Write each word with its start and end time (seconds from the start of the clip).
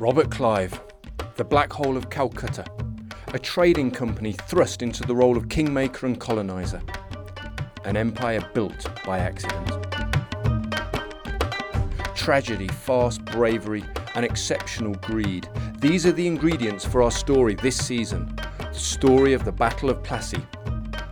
Robert 0.00 0.30
Clive, 0.30 0.80
the 1.34 1.44
Black 1.44 1.72
Hole 1.72 1.96
of 1.96 2.08
Calcutta, 2.08 2.64
a 3.34 3.38
trading 3.38 3.90
company 3.90 4.32
thrust 4.32 4.80
into 4.80 5.02
the 5.02 5.14
role 5.14 5.36
of 5.36 5.48
kingmaker 5.48 6.06
and 6.06 6.20
colonizer, 6.20 6.80
an 7.84 7.96
empire 7.96 8.40
built 8.54 8.88
by 9.04 9.18
accident. 9.18 9.68
Tragedy, 12.14 12.68
farce, 12.68 13.18
bravery, 13.18 13.82
and 14.14 14.24
exceptional 14.24 14.94
greed. 14.94 15.48
These 15.80 16.06
are 16.06 16.12
the 16.12 16.28
ingredients 16.28 16.84
for 16.84 17.02
our 17.02 17.10
story 17.10 17.56
this 17.56 17.76
season 17.76 18.38
the 18.58 18.74
story 18.74 19.32
of 19.32 19.44
the 19.44 19.50
Battle 19.50 19.90
of 19.90 20.04
Plassey 20.04 20.44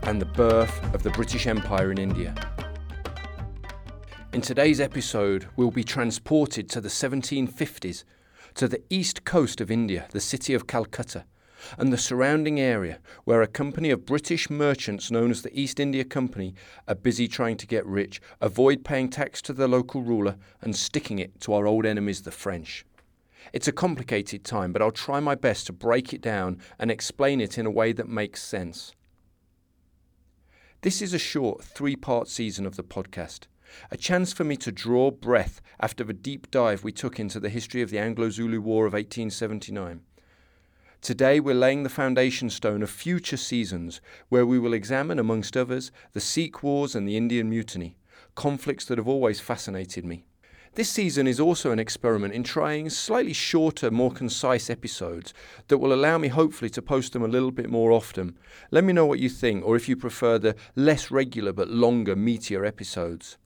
and 0.02 0.22
the 0.22 0.26
birth 0.26 0.94
of 0.94 1.02
the 1.02 1.10
British 1.10 1.48
Empire 1.48 1.90
in 1.90 1.98
India. 1.98 2.32
In 4.32 4.40
today's 4.40 4.80
episode, 4.80 5.48
we'll 5.56 5.72
be 5.72 5.82
transported 5.82 6.68
to 6.68 6.80
the 6.80 6.88
1750s, 6.88 8.04
to 8.56 8.66
the 8.66 8.82
east 8.88 9.24
coast 9.24 9.60
of 9.60 9.70
India, 9.70 10.08
the 10.12 10.20
city 10.20 10.54
of 10.54 10.66
Calcutta, 10.66 11.26
and 11.78 11.92
the 11.92 11.98
surrounding 11.98 12.58
area, 12.58 12.98
where 13.24 13.42
a 13.42 13.46
company 13.46 13.90
of 13.90 14.06
British 14.06 14.48
merchants 14.48 15.10
known 15.10 15.30
as 15.30 15.42
the 15.42 15.58
East 15.58 15.78
India 15.78 16.04
Company 16.04 16.54
are 16.88 16.94
busy 16.94 17.28
trying 17.28 17.56
to 17.58 17.66
get 17.66 17.84
rich, 17.84 18.20
avoid 18.40 18.84
paying 18.84 19.10
tax 19.10 19.42
to 19.42 19.52
the 19.52 19.68
local 19.68 20.02
ruler, 20.02 20.36
and 20.62 20.74
sticking 20.74 21.18
it 21.18 21.38
to 21.40 21.52
our 21.52 21.66
old 21.66 21.84
enemies, 21.84 22.22
the 22.22 22.30
French. 22.30 22.86
It's 23.52 23.68
a 23.68 23.72
complicated 23.72 24.42
time, 24.42 24.72
but 24.72 24.80
I'll 24.80 24.90
try 24.90 25.20
my 25.20 25.34
best 25.34 25.66
to 25.66 25.72
break 25.72 26.12
it 26.14 26.22
down 26.22 26.58
and 26.78 26.90
explain 26.90 27.40
it 27.40 27.58
in 27.58 27.66
a 27.66 27.70
way 27.70 27.92
that 27.92 28.08
makes 28.08 28.42
sense. 28.42 28.92
This 30.80 31.02
is 31.02 31.12
a 31.12 31.18
short 31.18 31.62
three 31.62 31.96
part 31.96 32.28
season 32.28 32.64
of 32.64 32.76
the 32.76 32.84
podcast 32.84 33.46
a 33.90 33.96
chance 33.96 34.32
for 34.32 34.44
me 34.44 34.56
to 34.56 34.72
draw 34.72 35.10
breath 35.10 35.60
after 35.80 36.04
the 36.04 36.12
deep 36.12 36.50
dive 36.50 36.84
we 36.84 36.92
took 36.92 37.18
into 37.18 37.40
the 37.40 37.48
history 37.48 37.82
of 37.82 37.90
the 37.90 37.98
Anglo 37.98 38.30
Zulu 38.30 38.60
War 38.60 38.86
of 38.86 38.92
1879. 38.92 40.00
Today, 41.02 41.38
we're 41.38 41.54
laying 41.54 41.82
the 41.82 41.88
foundation 41.88 42.50
stone 42.50 42.82
of 42.82 42.90
future 42.90 43.36
seasons 43.36 44.00
where 44.28 44.46
we 44.46 44.58
will 44.58 44.72
examine, 44.72 45.18
amongst 45.18 45.56
others, 45.56 45.92
the 46.12 46.20
Sikh 46.20 46.62
Wars 46.62 46.94
and 46.94 47.06
the 47.06 47.16
Indian 47.16 47.48
Mutiny, 47.48 47.96
conflicts 48.34 48.84
that 48.86 48.98
have 48.98 49.06
always 49.06 49.38
fascinated 49.38 50.04
me. 50.04 50.24
This 50.74 50.90
season 50.90 51.26
is 51.26 51.40
also 51.40 51.70
an 51.70 51.78
experiment 51.78 52.34
in 52.34 52.42
trying 52.42 52.90
slightly 52.90 53.32
shorter, 53.32 53.90
more 53.90 54.10
concise 54.10 54.68
episodes 54.68 55.32
that 55.68 55.78
will 55.78 55.94
allow 55.94 56.18
me 56.18 56.28
hopefully 56.28 56.68
to 56.70 56.82
post 56.82 57.14
them 57.14 57.22
a 57.22 57.28
little 57.28 57.50
bit 57.50 57.70
more 57.70 57.92
often. 57.92 58.36
Let 58.70 58.84
me 58.84 58.92
know 58.92 59.06
what 59.06 59.18
you 59.18 59.30
think, 59.30 59.64
or 59.64 59.76
if 59.76 59.88
you 59.88 59.96
prefer 59.96 60.38
the 60.38 60.54
less 60.74 61.10
regular 61.10 61.54
but 61.54 61.70
longer, 61.70 62.14
meatier 62.14 62.66
episodes. 62.66 63.38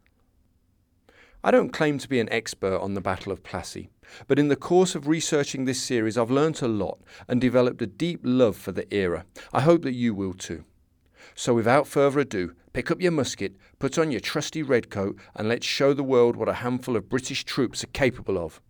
I 1.42 1.50
don't 1.50 1.72
claim 1.72 1.96
to 1.96 2.08
be 2.08 2.20
an 2.20 2.30
expert 2.30 2.78
on 2.80 2.92
the 2.92 3.00
Battle 3.00 3.32
of 3.32 3.42
Plassey, 3.42 3.88
but 4.26 4.38
in 4.38 4.48
the 4.48 4.56
course 4.56 4.94
of 4.94 5.08
researching 5.08 5.64
this 5.64 5.82
series, 5.82 6.18
I've 6.18 6.30
learnt 6.30 6.60
a 6.60 6.68
lot 6.68 6.98
and 7.28 7.40
developed 7.40 7.80
a 7.80 7.86
deep 7.86 8.20
love 8.22 8.56
for 8.56 8.72
the 8.72 8.92
era. 8.92 9.24
I 9.50 9.62
hope 9.62 9.80
that 9.82 9.94
you 9.94 10.12
will 10.12 10.34
too. 10.34 10.64
So, 11.34 11.54
without 11.54 11.86
further 11.86 12.20
ado, 12.20 12.52
pick 12.74 12.90
up 12.90 13.00
your 13.00 13.12
musket, 13.12 13.56
put 13.78 13.96
on 13.96 14.10
your 14.10 14.20
trusty 14.20 14.62
red 14.62 14.90
coat, 14.90 15.18
and 15.34 15.48
let's 15.48 15.64
show 15.64 15.94
the 15.94 16.02
world 16.02 16.36
what 16.36 16.50
a 16.50 16.60
handful 16.60 16.94
of 16.94 17.08
British 17.08 17.46
troops 17.46 17.82
are 17.82 17.88
capable 17.88 18.36
of. 18.36 18.60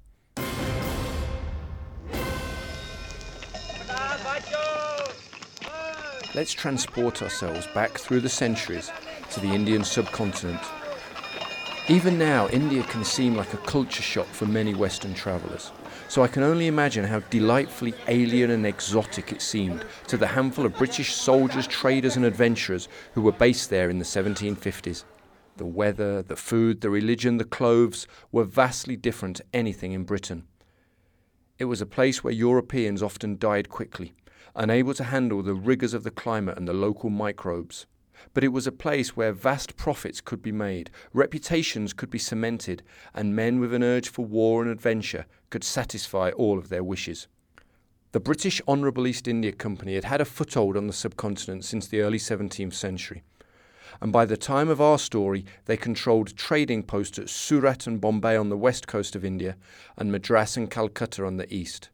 Let's 6.36 6.52
transport 6.52 7.20
ourselves 7.20 7.66
back 7.74 7.98
through 7.98 8.20
the 8.20 8.28
centuries 8.28 8.92
to 9.32 9.40
the 9.40 9.48
Indian 9.48 9.82
subcontinent 9.82 10.60
even 11.90 12.16
now, 12.16 12.48
India 12.50 12.84
can 12.84 13.02
seem 13.02 13.34
like 13.34 13.52
a 13.52 13.56
culture 13.56 14.00
shock 14.00 14.28
for 14.28 14.46
many 14.46 14.74
Western 14.74 15.12
travellers. 15.12 15.72
So 16.06 16.22
I 16.22 16.28
can 16.28 16.44
only 16.44 16.68
imagine 16.68 17.04
how 17.04 17.18
delightfully 17.18 17.94
alien 18.06 18.52
and 18.52 18.64
exotic 18.64 19.32
it 19.32 19.42
seemed 19.42 19.84
to 20.06 20.16
the 20.16 20.28
handful 20.28 20.64
of 20.64 20.76
British 20.76 21.12
soldiers, 21.12 21.66
traders, 21.66 22.14
and 22.14 22.24
adventurers 22.24 22.88
who 23.14 23.22
were 23.22 23.32
based 23.32 23.70
there 23.70 23.90
in 23.90 23.98
the 23.98 24.04
1750s. 24.04 25.02
The 25.56 25.66
weather, 25.66 26.22
the 26.22 26.36
food, 26.36 26.80
the 26.80 26.90
religion, 26.90 27.38
the 27.38 27.44
clothes 27.44 28.06
were 28.30 28.44
vastly 28.44 28.94
different 28.94 29.38
to 29.38 29.44
anything 29.52 29.90
in 29.90 30.04
Britain. 30.04 30.44
It 31.58 31.64
was 31.64 31.80
a 31.80 31.86
place 31.86 32.22
where 32.22 32.32
Europeans 32.32 33.02
often 33.02 33.36
died 33.36 33.68
quickly, 33.68 34.12
unable 34.54 34.94
to 34.94 35.04
handle 35.04 35.42
the 35.42 35.54
rigours 35.54 35.92
of 35.92 36.04
the 36.04 36.12
climate 36.12 36.56
and 36.56 36.68
the 36.68 36.72
local 36.72 37.10
microbes 37.10 37.86
but 38.34 38.44
it 38.44 38.48
was 38.48 38.66
a 38.66 38.72
place 38.72 39.16
where 39.16 39.32
vast 39.32 39.76
profits 39.76 40.20
could 40.20 40.42
be 40.42 40.52
made, 40.52 40.90
reputations 41.12 41.92
could 41.92 42.10
be 42.10 42.18
cemented, 42.18 42.82
and 43.14 43.36
men 43.36 43.60
with 43.60 43.74
an 43.74 43.82
urge 43.82 44.08
for 44.08 44.24
war 44.24 44.62
and 44.62 44.70
adventure 44.70 45.26
could 45.50 45.64
satisfy 45.64 46.30
all 46.30 46.58
of 46.58 46.68
their 46.68 46.84
wishes. 46.84 47.26
The 48.12 48.20
British 48.20 48.60
Honourable 48.66 49.06
East 49.06 49.28
India 49.28 49.52
Company 49.52 49.94
had 49.94 50.04
had 50.04 50.20
a 50.20 50.24
foothold 50.24 50.76
on 50.76 50.86
the 50.86 50.92
subcontinent 50.92 51.64
since 51.64 51.86
the 51.86 52.00
early 52.00 52.18
17th 52.18 52.74
century, 52.74 53.22
and 54.00 54.12
by 54.12 54.24
the 54.24 54.36
time 54.36 54.68
of 54.68 54.80
our 54.80 54.98
story, 54.98 55.44
they 55.66 55.76
controlled 55.76 56.36
trading 56.36 56.82
posts 56.82 57.18
at 57.18 57.28
Surat 57.28 57.86
and 57.86 58.00
Bombay 58.00 58.36
on 58.36 58.48
the 58.48 58.56
west 58.56 58.86
coast 58.86 59.14
of 59.14 59.24
India, 59.24 59.56
and 59.96 60.10
Madras 60.10 60.56
and 60.56 60.70
Calcutta 60.70 61.24
on 61.24 61.36
the 61.36 61.52
east. 61.54 61.90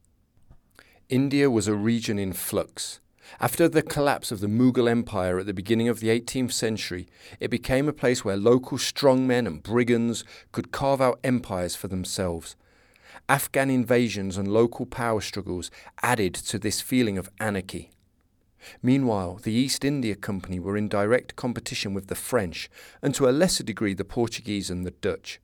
India 1.09 1.51
was 1.51 1.69
a 1.69 1.75
region 1.75 2.19
in 2.19 2.33
flux 2.33 3.01
after 3.41 3.69
the 3.69 3.83
collapse 3.83 4.31
of 4.31 4.41
the 4.41 4.47
Mughal 4.47 4.89
Empire 4.89 5.39
at 5.39 5.47
the 5.47 5.55
beginning 5.55 5.89
of 5.89 6.01
the 6.01 6.09
18th 6.09 6.53
century, 6.53 7.07
it 7.41 7.51
became 7.51 7.89
a 7.89 7.93
place 7.93 8.25
where 8.25 8.37
local 8.37 8.79
strongmen 8.79 9.47
and 9.47 9.63
brigands 9.63 10.25
could 10.53 10.73
carve 10.73 11.01
out 11.01 11.21
empires 11.25 11.75
for 11.77 11.89
themselves. 11.89 12.57
Afghan 13.29 13.71
invasions 13.71 14.37
and 14.37 14.47
local 14.47 14.87
power 14.87 15.21
struggles 15.21 15.71
added 16.03 16.35
to 16.35 16.59
this 16.59 16.81
feeling 16.81 17.19
of 17.19 17.31
anarchy. 17.41 17.91
Meanwhile, 18.83 19.41
the 19.43 19.53
East 19.53 19.85
India 19.85 20.15
Company 20.15 20.59
were 20.59 20.77
in 20.77 20.89
direct 20.89 21.37
competition 21.37 21.95
with 21.95 22.09
the 22.09 22.15
French, 22.15 22.69
and 23.03 23.15
to 23.15 23.29
a 23.29 23.31
lesser 23.31 23.63
degree 23.65 23.95
the 23.95 24.05
Portuguese 24.05 24.71
and 24.71 24.85
the 24.85 24.91
Dutch. 24.91 25.41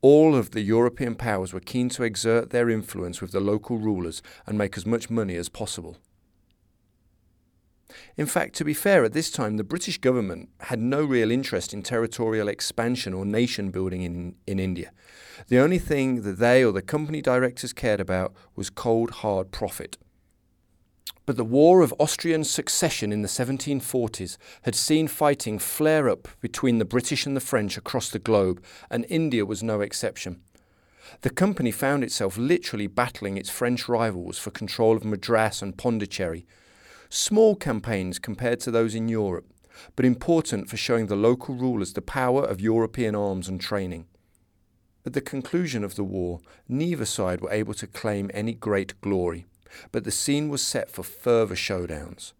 All 0.00 0.34
of 0.34 0.50
the 0.50 0.60
European 0.60 1.14
powers 1.14 1.52
were 1.52 1.60
keen 1.60 1.88
to 1.90 2.02
exert 2.02 2.50
their 2.50 2.68
influence 2.68 3.22
with 3.22 3.32
the 3.32 3.40
local 3.40 3.78
rulers 3.78 4.22
and 4.46 4.58
make 4.58 4.76
as 4.76 4.84
much 4.84 5.08
money 5.08 5.36
as 5.36 5.48
possible. 5.48 5.96
In 8.16 8.26
fact, 8.26 8.54
to 8.56 8.64
be 8.64 8.74
fair, 8.74 9.04
at 9.04 9.12
this 9.12 9.30
time, 9.30 9.56
the 9.56 9.64
British 9.64 9.98
government 9.98 10.48
had 10.60 10.80
no 10.80 11.04
real 11.04 11.30
interest 11.30 11.72
in 11.72 11.82
territorial 11.82 12.48
expansion 12.48 13.12
or 13.14 13.24
nation 13.24 13.70
building 13.70 14.02
in, 14.02 14.34
in 14.46 14.58
India. 14.58 14.90
The 15.48 15.58
only 15.58 15.78
thing 15.78 16.22
that 16.22 16.38
they 16.38 16.64
or 16.64 16.72
the 16.72 16.82
company 16.82 17.20
directors 17.20 17.72
cared 17.72 18.00
about 18.00 18.34
was 18.56 18.70
cold, 18.70 19.10
hard 19.10 19.50
profit. 19.50 19.98
But 21.26 21.36
the 21.38 21.44
War 21.44 21.80
of 21.80 21.94
Austrian 21.98 22.44
Succession 22.44 23.10
in 23.10 23.22
the 23.22 23.28
1740s 23.28 24.36
had 24.62 24.74
seen 24.74 25.08
fighting 25.08 25.58
flare 25.58 26.08
up 26.08 26.28
between 26.40 26.78
the 26.78 26.84
British 26.84 27.24
and 27.24 27.34
the 27.34 27.40
French 27.40 27.78
across 27.78 28.10
the 28.10 28.18
globe, 28.18 28.62
and 28.90 29.06
India 29.08 29.46
was 29.46 29.62
no 29.62 29.80
exception. 29.80 30.42
The 31.22 31.30
company 31.30 31.70
found 31.70 32.04
itself 32.04 32.36
literally 32.36 32.86
battling 32.86 33.38
its 33.38 33.48
French 33.48 33.88
rivals 33.88 34.38
for 34.38 34.50
control 34.50 34.96
of 34.96 35.04
Madras 35.04 35.62
and 35.62 35.76
Pondicherry, 35.76 36.46
Small 37.16 37.54
campaigns 37.54 38.18
compared 38.18 38.58
to 38.58 38.72
those 38.72 38.92
in 38.92 39.06
Europe, 39.06 39.46
but 39.94 40.04
important 40.04 40.68
for 40.68 40.76
showing 40.76 41.06
the 41.06 41.14
local 41.14 41.54
rulers 41.54 41.92
the 41.92 42.02
power 42.02 42.42
of 42.42 42.60
European 42.60 43.14
arms 43.14 43.46
and 43.46 43.60
training. 43.60 44.06
At 45.06 45.12
the 45.12 45.20
conclusion 45.20 45.84
of 45.84 45.94
the 45.94 46.02
war, 46.02 46.40
neither 46.68 47.04
side 47.04 47.40
were 47.40 47.52
able 47.52 47.74
to 47.74 47.86
claim 47.86 48.32
any 48.34 48.52
great 48.52 49.00
glory, 49.00 49.46
but 49.92 50.02
the 50.02 50.10
scene 50.10 50.48
was 50.48 50.60
set 50.60 50.90
for 50.90 51.04
further 51.04 51.54
showdowns. 51.54 52.32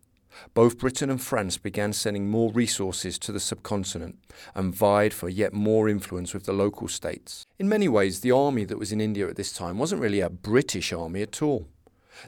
Both 0.55 0.79
Britain 0.79 1.09
and 1.09 1.23
France 1.23 1.57
began 1.57 1.93
sending 1.93 2.29
more 2.29 2.51
resources 2.51 3.17
to 3.21 3.31
the 3.31 3.39
subcontinent 3.39 4.19
and 4.57 4.75
vied 4.75 5.15
for 5.15 5.29
yet 5.29 5.53
more 5.53 5.89
influence 5.89 6.35
with 6.35 6.47
the 6.47 6.53
local 6.53 6.89
states. 6.89 7.45
In 7.61 7.69
many 7.69 7.87
ways, 7.87 8.21
the 8.21 8.33
army 8.33 8.65
that 8.65 8.81
was 8.81 8.91
in 8.91 9.01
India 9.01 9.29
at 9.29 9.37
this 9.37 9.53
time 9.53 9.79
wasn't 9.79 10.03
really 10.03 10.19
a 10.19 10.29
British 10.29 10.93
army 10.93 11.23
at 11.23 11.41
all. 11.43 11.69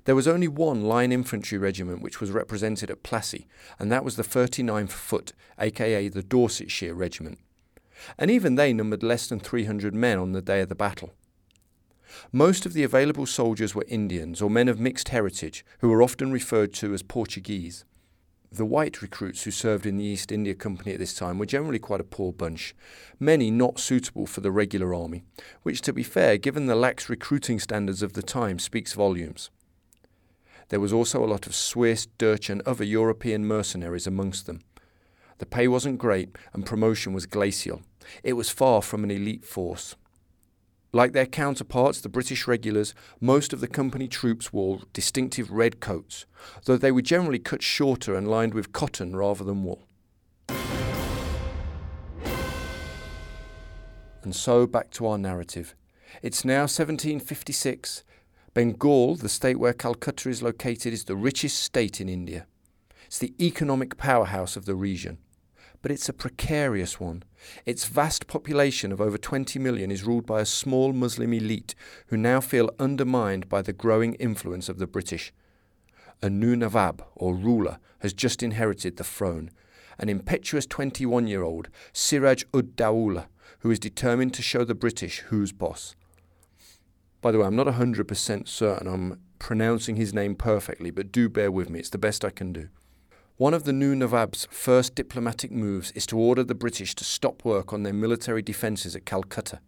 There 0.04 0.14
was 0.14 0.28
only 0.28 0.48
one 0.48 0.82
line 0.82 1.12
infantry 1.12 1.58
regiment 1.58 2.02
which 2.02 2.20
was 2.20 2.30
represented 2.30 2.90
at 2.90 3.02
Plassey, 3.02 3.46
and 3.78 3.90
that 3.90 4.04
was 4.04 4.16
the 4.16 4.22
39th 4.22 4.90
Foot, 4.90 5.32
aka 5.58 6.08
the 6.08 6.22
Dorsetshire 6.22 6.94
Regiment. 6.94 7.38
And 8.18 8.30
even 8.30 8.54
they 8.54 8.72
numbered 8.72 9.02
less 9.02 9.26
than 9.26 9.40
300 9.40 9.94
men 9.94 10.18
on 10.18 10.32
the 10.32 10.42
day 10.42 10.60
of 10.60 10.68
the 10.68 10.74
battle. 10.74 11.12
Most 12.32 12.66
of 12.66 12.72
the 12.72 12.84
available 12.84 13.26
soldiers 13.26 13.74
were 13.74 13.84
Indians 13.88 14.40
or 14.40 14.50
men 14.50 14.68
of 14.68 14.80
mixed 14.80 15.08
heritage, 15.08 15.64
who 15.80 15.88
were 15.88 16.02
often 16.02 16.32
referred 16.32 16.72
to 16.74 16.94
as 16.94 17.02
Portuguese. 17.02 17.84
The 18.50 18.64
white 18.64 19.02
recruits 19.02 19.42
who 19.42 19.50
served 19.50 19.86
in 19.86 19.96
the 19.96 20.04
East 20.04 20.30
India 20.30 20.54
Company 20.54 20.92
at 20.92 20.98
this 20.98 21.14
time 21.14 21.38
were 21.38 21.46
generally 21.46 21.78
quite 21.78 22.00
a 22.00 22.04
poor 22.04 22.32
bunch, 22.32 22.74
many 23.18 23.50
not 23.50 23.78
suitable 23.78 24.26
for 24.26 24.40
the 24.40 24.52
regular 24.52 24.94
army, 24.94 25.24
which, 25.62 25.82
to 25.82 25.92
be 25.92 26.02
fair, 26.02 26.38
given 26.38 26.66
the 26.66 26.76
lax 26.76 27.08
recruiting 27.08 27.58
standards 27.58 28.02
of 28.02 28.12
the 28.12 28.22
time, 28.22 28.58
speaks 28.58 28.92
volumes. 28.92 29.50
There 30.68 30.80
was 30.80 30.92
also 30.92 31.24
a 31.24 31.26
lot 31.26 31.46
of 31.46 31.54
Swiss, 31.54 32.06
Dutch, 32.06 32.50
and 32.50 32.60
other 32.62 32.84
European 32.84 33.46
mercenaries 33.46 34.06
amongst 34.06 34.46
them. 34.46 34.60
The 35.38 35.46
pay 35.46 35.68
wasn't 35.68 35.98
great, 35.98 36.36
and 36.52 36.66
promotion 36.66 37.12
was 37.12 37.26
glacial. 37.26 37.82
It 38.22 38.32
was 38.32 38.50
far 38.50 38.82
from 38.82 39.04
an 39.04 39.10
elite 39.10 39.44
force. 39.44 39.94
Like 40.92 41.12
their 41.12 41.26
counterparts, 41.26 42.00
the 42.00 42.08
British 42.08 42.48
regulars, 42.48 42.94
most 43.20 43.52
of 43.52 43.60
the 43.60 43.68
company 43.68 44.08
troops 44.08 44.52
wore 44.52 44.80
distinctive 44.92 45.50
red 45.50 45.78
coats, 45.78 46.24
though 46.64 46.78
they 46.78 46.92
were 46.92 47.02
generally 47.02 47.38
cut 47.38 47.62
shorter 47.62 48.14
and 48.14 48.26
lined 48.26 48.54
with 48.54 48.72
cotton 48.72 49.14
rather 49.14 49.44
than 49.44 49.62
wool. 49.62 49.82
And 54.22 54.34
so 54.34 54.66
back 54.66 54.90
to 54.92 55.06
our 55.06 55.18
narrative. 55.18 55.74
It's 56.22 56.44
now 56.44 56.62
1756. 56.62 58.02
Bengal, 58.56 59.16
the 59.16 59.28
state 59.28 59.58
where 59.58 59.74
Calcutta 59.74 60.30
is 60.30 60.42
located, 60.42 60.94
is 60.94 61.04
the 61.04 61.14
richest 61.14 61.58
state 61.62 62.00
in 62.00 62.08
India. 62.08 62.46
It's 63.04 63.18
the 63.18 63.34
economic 63.38 63.98
powerhouse 63.98 64.56
of 64.56 64.64
the 64.64 64.74
region 64.74 65.18
but 65.82 65.90
it's 65.90 66.08
a 66.08 66.12
precarious 66.14 66.98
one. 66.98 67.22
Its 67.66 67.84
vast 67.84 68.26
population 68.26 68.90
of 68.90 69.00
over 69.00 69.18
20 69.18 69.58
million 69.58 69.90
is 69.90 70.04
ruled 70.04 70.26
by 70.26 70.40
a 70.40 70.46
small 70.46 70.92
Muslim 70.94 71.34
elite 71.34 71.74
who 72.06 72.16
now 72.16 72.40
feel 72.40 72.70
undermined 72.80 73.48
by 73.48 73.60
the 73.60 73.74
growing 73.74 74.14
influence 74.14 74.68
of 74.70 74.78
the 74.78 74.86
British. 74.86 75.32
A 76.22 76.30
new 76.30 76.56
Nawab, 76.56 77.04
or 77.14 77.36
ruler, 77.36 77.78
has 77.98 78.14
just 78.14 78.42
inherited 78.42 78.96
the 78.96 79.04
throne, 79.04 79.50
an 79.98 80.08
impetuous 80.08 80.66
21 80.66 81.26
year 81.26 81.42
old, 81.42 81.68
Siraj 81.92 82.42
ud 82.54 82.74
Dawla, 82.74 83.26
who 83.60 83.70
is 83.70 83.78
determined 83.78 84.32
to 84.32 84.42
show 84.42 84.64
the 84.64 84.74
British 84.74 85.18
who's 85.28 85.52
boss. 85.52 85.94
By 87.20 87.32
the 87.32 87.38
way, 87.38 87.46
I'm 87.46 87.56
not 87.56 87.66
100% 87.66 88.48
certain 88.48 88.86
I'm 88.86 89.20
pronouncing 89.38 89.96
his 89.96 90.14
name 90.14 90.34
perfectly, 90.34 90.90
but 90.90 91.12
do 91.12 91.28
bear 91.28 91.50
with 91.50 91.70
me, 91.70 91.78
it's 91.78 91.90
the 91.90 91.98
best 91.98 92.24
I 92.24 92.30
can 92.30 92.52
do. 92.52 92.68
One 93.36 93.52
of 93.52 93.64
the 93.64 93.72
new 93.72 93.94
Nawab's 93.94 94.48
first 94.50 94.94
diplomatic 94.94 95.50
moves 95.50 95.90
is 95.92 96.06
to 96.06 96.18
order 96.18 96.42
the 96.42 96.54
British 96.54 96.94
to 96.94 97.04
stop 97.04 97.44
work 97.44 97.72
on 97.72 97.82
their 97.82 97.92
military 97.92 98.40
defences 98.40 98.96
at 98.96 99.04
Calcutta. 99.04 99.60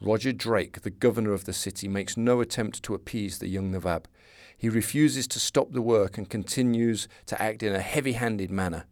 Roger 0.00 0.32
Drake, 0.32 0.80
the 0.82 0.90
governor 0.90 1.32
of 1.32 1.44
the 1.44 1.52
city, 1.52 1.88
makes 1.88 2.16
no 2.16 2.40
attempt 2.40 2.82
to 2.82 2.94
appease 2.94 3.38
the 3.38 3.48
young 3.48 3.70
Nawab. 3.70 4.08
He 4.56 4.68
refuses 4.68 5.26
to 5.28 5.40
stop 5.40 5.72
the 5.72 5.82
work 5.82 6.16
and 6.16 6.28
continues 6.28 7.06
to 7.26 7.40
act 7.40 7.62
in 7.62 7.74
a 7.74 7.80
heavy 7.80 8.12
handed 8.12 8.50
manner. 8.50 8.86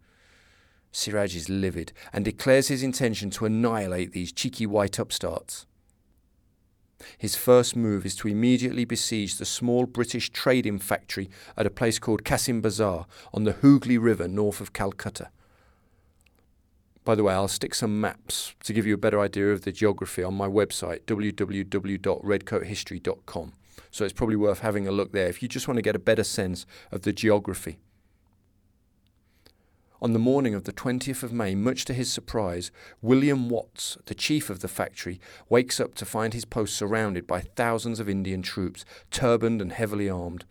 Siraj 0.91 1.35
is 1.35 1.49
livid 1.49 1.93
and 2.11 2.23
declares 2.23 2.67
his 2.67 2.83
intention 2.83 3.31
to 3.31 3.45
annihilate 3.45 4.11
these 4.11 4.31
cheeky 4.31 4.67
white 4.67 4.99
upstarts. 4.99 5.65
His 7.17 7.35
first 7.35 7.75
move 7.75 8.05
is 8.05 8.15
to 8.17 8.27
immediately 8.27 8.85
besiege 8.85 9.37
the 9.37 9.45
small 9.45 9.85
British 9.85 10.29
trading 10.29 10.79
factory 10.79 11.29
at 11.57 11.65
a 11.65 11.71
place 11.71 11.99
called 11.99 12.23
Kasim 12.23 12.61
Bazar 12.61 13.05
on 13.33 13.43
the 13.43 13.53
Hooghly 13.53 13.97
River 13.97 14.27
north 14.27 14.61
of 14.61 14.73
Calcutta. 14.73 15.29
By 17.05 17.15
the 17.15 17.23
way, 17.23 17.33
I'll 17.33 17.49
stick 17.49 17.75
some 17.75 17.99
maps 17.99 18.55
to 18.63 18.71
give 18.71 18.85
you 18.85 18.93
a 18.93 18.97
better 18.97 19.19
idea 19.19 19.51
of 19.51 19.63
the 19.63 19.73
geography 19.73 20.23
on 20.23 20.35
my 20.35 20.47
website, 20.47 21.01
www.redcoathistory.com. 21.01 23.53
So 23.91 24.05
it's 24.05 24.13
probably 24.13 24.37
worth 24.37 24.59
having 24.59 24.87
a 24.87 24.91
look 24.91 25.11
there 25.11 25.27
if 25.27 25.43
you 25.43 25.49
just 25.49 25.67
want 25.67 25.77
to 25.77 25.81
get 25.81 25.95
a 25.95 25.99
better 25.99 26.23
sense 26.23 26.65
of 26.91 27.01
the 27.01 27.11
geography. 27.11 27.79
On 30.03 30.11
the 30.11 30.19
morning 30.19 30.53
of 30.53 30.65
the 30.65 30.73
20th 30.73 31.23
of 31.23 31.31
May, 31.31 31.55
much 31.55 31.85
to 31.85 31.93
his 31.93 32.11
surprise, 32.11 32.71
William 33.01 33.47
Watts, 33.47 33.97
the 34.07 34.13
chief 34.13 34.49
of 34.49 34.59
the 34.59 34.67
factory, 34.67 35.17
wakes 35.47 35.79
up 35.79 35.95
to 35.95 36.05
find 36.05 36.33
his 36.33 36.43
post 36.43 36.75
surrounded 36.75 37.25
by 37.25 37.39
thousands 37.39 38.01
of 38.01 38.09
Indian 38.09 38.41
troops, 38.41 38.83
turbaned 39.11 39.61
and 39.61 39.71
heavily 39.71 40.09
armed. 40.09 40.43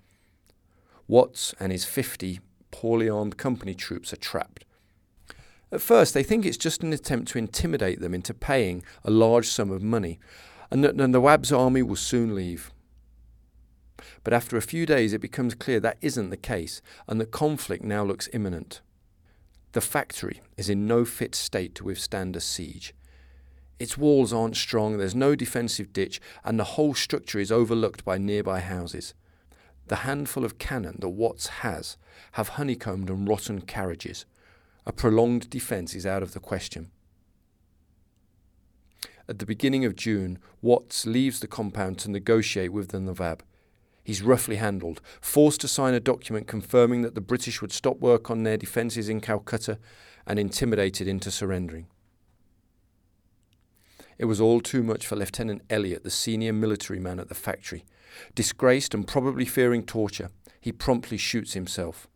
Watts 1.06 1.54
and 1.60 1.70
his 1.70 1.84
50 1.84 2.40
poorly 2.70 3.10
armed 3.10 3.37
company 3.37 3.75
troops 3.75 4.10
are 4.14 4.16
trapped. 4.16 4.64
At 5.70 5.82
first, 5.82 6.14
they 6.14 6.22
think 6.22 6.46
it's 6.46 6.56
just 6.56 6.82
an 6.82 6.94
attempt 6.94 7.28
to 7.32 7.38
intimidate 7.38 8.00
them 8.00 8.14
into 8.14 8.32
paying 8.32 8.82
a 9.04 9.10
large 9.10 9.49
sum 9.49 9.70
of 9.70 9.82
money, 9.82 10.19
and 10.70 10.82
that 10.82 10.96
the 10.96 11.06
Nawab's 11.06 11.52
army 11.52 11.82
will 11.82 11.96
soon 11.96 12.34
leave. 12.34 12.72
But 14.25 14.32
after 14.32 14.56
a 14.56 14.62
few 14.62 14.87
days, 14.87 15.12
it 15.12 15.20
becomes 15.20 15.54
clear 15.54 15.78
that 15.81 15.99
isn't 16.00 16.31
the 16.31 16.38
case, 16.38 16.81
and 17.06 17.20
that 17.20 17.32
conflict 17.32 17.84
now 17.84 18.02
looks 18.02 18.31
imminent. 18.32 18.81
The 19.73 19.81
factory 19.81 20.43
is 20.57 20.69
in 20.69 20.87
no 20.87 21.05
fit 21.05 21.35
state 21.35 21.75
to 21.77 21.85
withstand 21.85 22.37
a 22.37 22.41
siege. 22.41 22.95
Its 23.79 23.97
walls 23.97 24.33
aren't 24.33 24.57
strong, 24.57 24.99
there's 24.99 25.15
no 25.15 25.35
defensive 25.35 25.93
ditch, 25.93 26.21
and 26.45 26.59
the 26.59 26.77
whole 26.77 26.95
structure 26.95 27.39
is 27.39 27.51
overlooked 27.51 28.05
by 28.05 28.19
nearby 28.19 28.61
houses. 28.61 29.15
The 29.89 29.97
handful 29.97 30.45
of 30.45 30.59
cannon 30.59 30.99
that 31.01 31.09
Watts 31.09 31.49
has 31.49 31.97
have 32.33 32.51
honeycombed 32.51 33.11
and 33.11 33.27
rotten 33.27 33.63
carriages. 33.63 34.27
A 34.87 34.93
prolonged 34.93 35.51
defence 35.51 35.95
is 35.95 36.07
out 36.07 36.23
of 36.23 36.33
the 36.33 36.41
question. 36.41 36.91
At 39.29 39.39
the 39.39 39.47
beginning 39.47 39.85
of 39.85 39.97
June, 39.97 40.39
Watts 40.61 41.07
leaves 41.07 41.41
the 41.41 41.47
compound 41.47 41.99
to 42.01 42.11
negotiate 42.11 42.73
with 42.73 42.89
the 42.89 43.01
Nawab. 43.01 43.43
He's 44.04 44.22
roughly 44.22 44.56
handled, 44.56 45.00
forced 45.20 45.60
to 45.60 45.69
sign 45.69 45.94
a 45.94 46.00
document 46.00 46.46
confirming 46.46 47.02
that 47.02 47.14
the 47.14 47.20
British 47.20 47.60
would 47.60 47.72
stop 47.72 48.00
work 48.00 48.31
on 48.31 48.43
their 48.43 48.56
defences 48.56 49.08
in 49.08 49.20
Calcutta, 49.20 49.78
and 50.26 50.38
intimidated 50.38 51.08
into 51.08 51.31
surrendering. 51.31 51.87
It 54.19 54.26
was 54.26 54.40
all 54.40 54.60
too 54.60 54.82
much 54.82 55.06
for 55.06 55.16
Lieutenant 55.16 55.62
Elliot, 55.69 56.04
the 56.04 56.10
senior 56.10 56.52
military 56.52 57.00
man 57.00 57.19
at 57.19 57.28
the 57.28 57.34
factory. 57.34 57.84
Disgraced 58.34 58.94
and 58.94 59.06
probably 59.06 59.44
fearing 59.44 59.84
torture, 59.84 60.31
he 60.60 60.70
promptly 60.70 61.16
shoots 61.16 61.54
himself. 61.54 62.06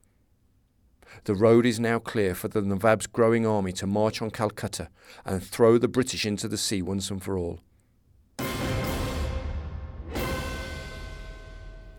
The 1.24 1.34
road 1.34 1.66
is 1.66 1.80
now 1.80 1.98
clear 1.98 2.34
for 2.34 2.48
the 2.48 2.62
Nawab's 2.62 3.06
growing 3.06 3.46
army 3.46 3.72
to 3.72 3.86
march 3.86 4.20
on 4.20 4.30
Calcutta 4.30 4.88
and 5.24 5.42
throw 5.42 5.78
the 5.78 5.88
British 5.88 6.26
into 6.26 6.46
the 6.46 6.58
sea 6.58 6.82
once 6.82 7.10
and 7.10 7.22
for 7.22 7.38
all. 7.38 7.60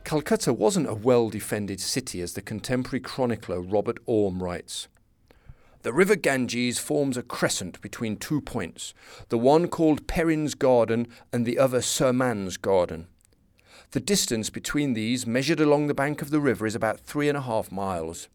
Calcutta 0.08 0.54
wasn't 0.54 0.88
a 0.88 0.94
well 0.94 1.30
defended 1.30 1.82
city, 1.82 2.22
as 2.22 2.32
the 2.32 2.42
contemporary 2.42 3.02
chronicler 3.02 3.60
Robert 3.60 3.98
Orme 4.06 4.42
writes. 4.42 4.88
The 5.82 5.92
river 5.92 6.16
Ganges 6.16 6.80
forms 6.80 7.18
a 7.18 7.22
crescent 7.22 7.82
between 7.82 8.16
two 8.16 8.40
points, 8.40 8.94
the 9.28 9.38
one 9.38 9.68
called 9.68 10.08
Perrin's 10.08 10.56
Garden 10.56 11.10
and 11.34 11.46
the 11.46 11.60
other 11.60 11.82
Surman's 11.82 12.56
Garden. 12.56 13.08
The 13.92 14.00
distance 14.00 14.50
between 14.50 14.94
these, 14.94 15.28
measured 15.28 15.60
along 15.60 15.88
the 15.88 15.94
bank 15.94 16.22
of 16.22 16.30
the 16.30 16.40
river, 16.40 16.66
is 16.66 16.74
about 16.74 17.02
three 17.02 17.28
and 17.28 17.38
a 17.38 17.42
half 17.42 17.70
miles. 17.70 18.30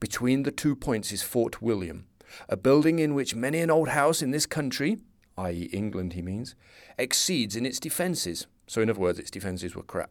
Between 0.00 0.44
the 0.44 0.50
two 0.50 0.74
points 0.74 1.12
is 1.12 1.20
Fort 1.20 1.60
William, 1.60 2.06
a 2.48 2.56
building 2.56 3.00
in 3.00 3.14
which 3.14 3.34
many 3.34 3.58
an 3.60 3.70
old 3.70 3.90
house 3.90 4.22
in 4.22 4.30
this 4.30 4.46
country, 4.46 4.96
i.e., 5.36 5.68
England, 5.74 6.14
he 6.14 6.22
means, 6.22 6.54
exceeds 6.96 7.54
in 7.54 7.66
its 7.66 7.78
defences. 7.78 8.46
So, 8.66 8.80
in 8.80 8.88
other 8.88 8.98
words, 8.98 9.18
its 9.18 9.30
defences 9.30 9.76
were 9.76 9.82
crap. 9.82 10.10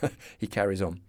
he 0.38 0.46
carries 0.46 0.82
on. 0.82 1.00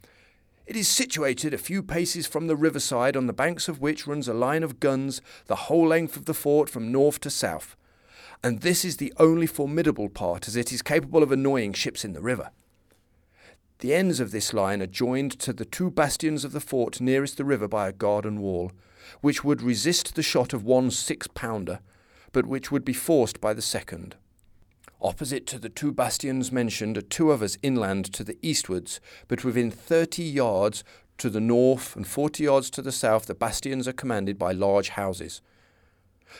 It 0.66 0.76
is 0.76 0.88
situated 0.88 1.54
a 1.54 1.60
few 1.60 1.84
paces 1.84 2.26
from 2.26 2.48
the 2.48 2.56
riverside, 2.56 3.16
on 3.16 3.28
the 3.28 3.34
banks 3.34 3.68
of 3.68 3.80
which 3.80 4.08
runs 4.08 4.28
a 4.28 4.34
line 4.34 4.64
of 4.64 4.80
guns 4.80 5.22
the 5.46 5.56
whole 5.56 5.88
length 5.88 6.18
of 6.18 6.26
the 6.26 6.34
fort 6.34 6.70
from 6.70 6.92
north 6.92 7.20
to 7.22 7.30
south. 7.30 7.76
And 8.44 8.62
this 8.62 8.84
is 8.84 8.98
the 8.98 9.14
only 9.18 9.46
formidable 9.46 10.10
part, 10.10 10.48
as 10.48 10.56
it 10.56 10.72
is 10.72 10.82
capable 10.82 11.22
of 11.22 11.32
annoying 11.32 11.74
ships 11.74 12.04
in 12.04 12.14
the 12.14 12.22
river. 12.22 12.50
The 13.80 13.94
ends 13.94 14.20
of 14.20 14.32
this 14.32 14.54
line 14.54 14.82
are 14.82 14.88
joined 14.88 15.38
to 15.40 15.54
the 15.54 15.66
two 15.66 15.92
bastions 15.92 16.44
of 16.44 16.52
the 16.52 16.60
fort 16.60 17.00
nearest 17.00 17.38
the 17.38 17.46
river 17.46 17.68
by 17.68 17.88
a 17.88 17.94
garden 17.94 18.42
wall, 18.42 18.72
which 19.22 19.44
would 19.44 19.62
resist 19.62 20.16
the 20.16 20.24
shot 20.24 20.54
of 20.54 20.64
one 20.64 20.90
six 20.90 21.28
pounder, 21.28 21.80
but 22.32 22.48
which 22.48 22.72
would 22.72 22.84
be 22.86 22.94
forced 22.94 23.40
by 23.40 23.54
the 23.54 23.62
second. 23.62 24.16
Opposite 25.02 25.46
to 25.48 25.60
the 25.60 25.70
two 25.70 25.92
bastions 25.92 26.52
mentioned 26.52 26.98
are 26.98 27.02
two 27.02 27.32
others 27.32 27.58
inland 27.62 28.06
to 28.14 28.24
the 28.24 28.38
eastwards, 28.42 29.00
but 29.28 29.44
within 29.44 29.70
30 29.70 30.24
yards 30.24 30.84
to 31.18 31.30
the 31.30 31.42
north 31.42 31.96
and 31.96 32.08
40 32.08 32.44
yards 32.44 32.70
to 32.72 32.82
the 32.82 32.92
south, 32.92 33.26
the 33.26 33.36
bastions 33.36 33.88
are 33.88 33.94
commanded 33.94 34.38
by 34.38 34.52
large 34.52 34.90
houses. 34.90 35.42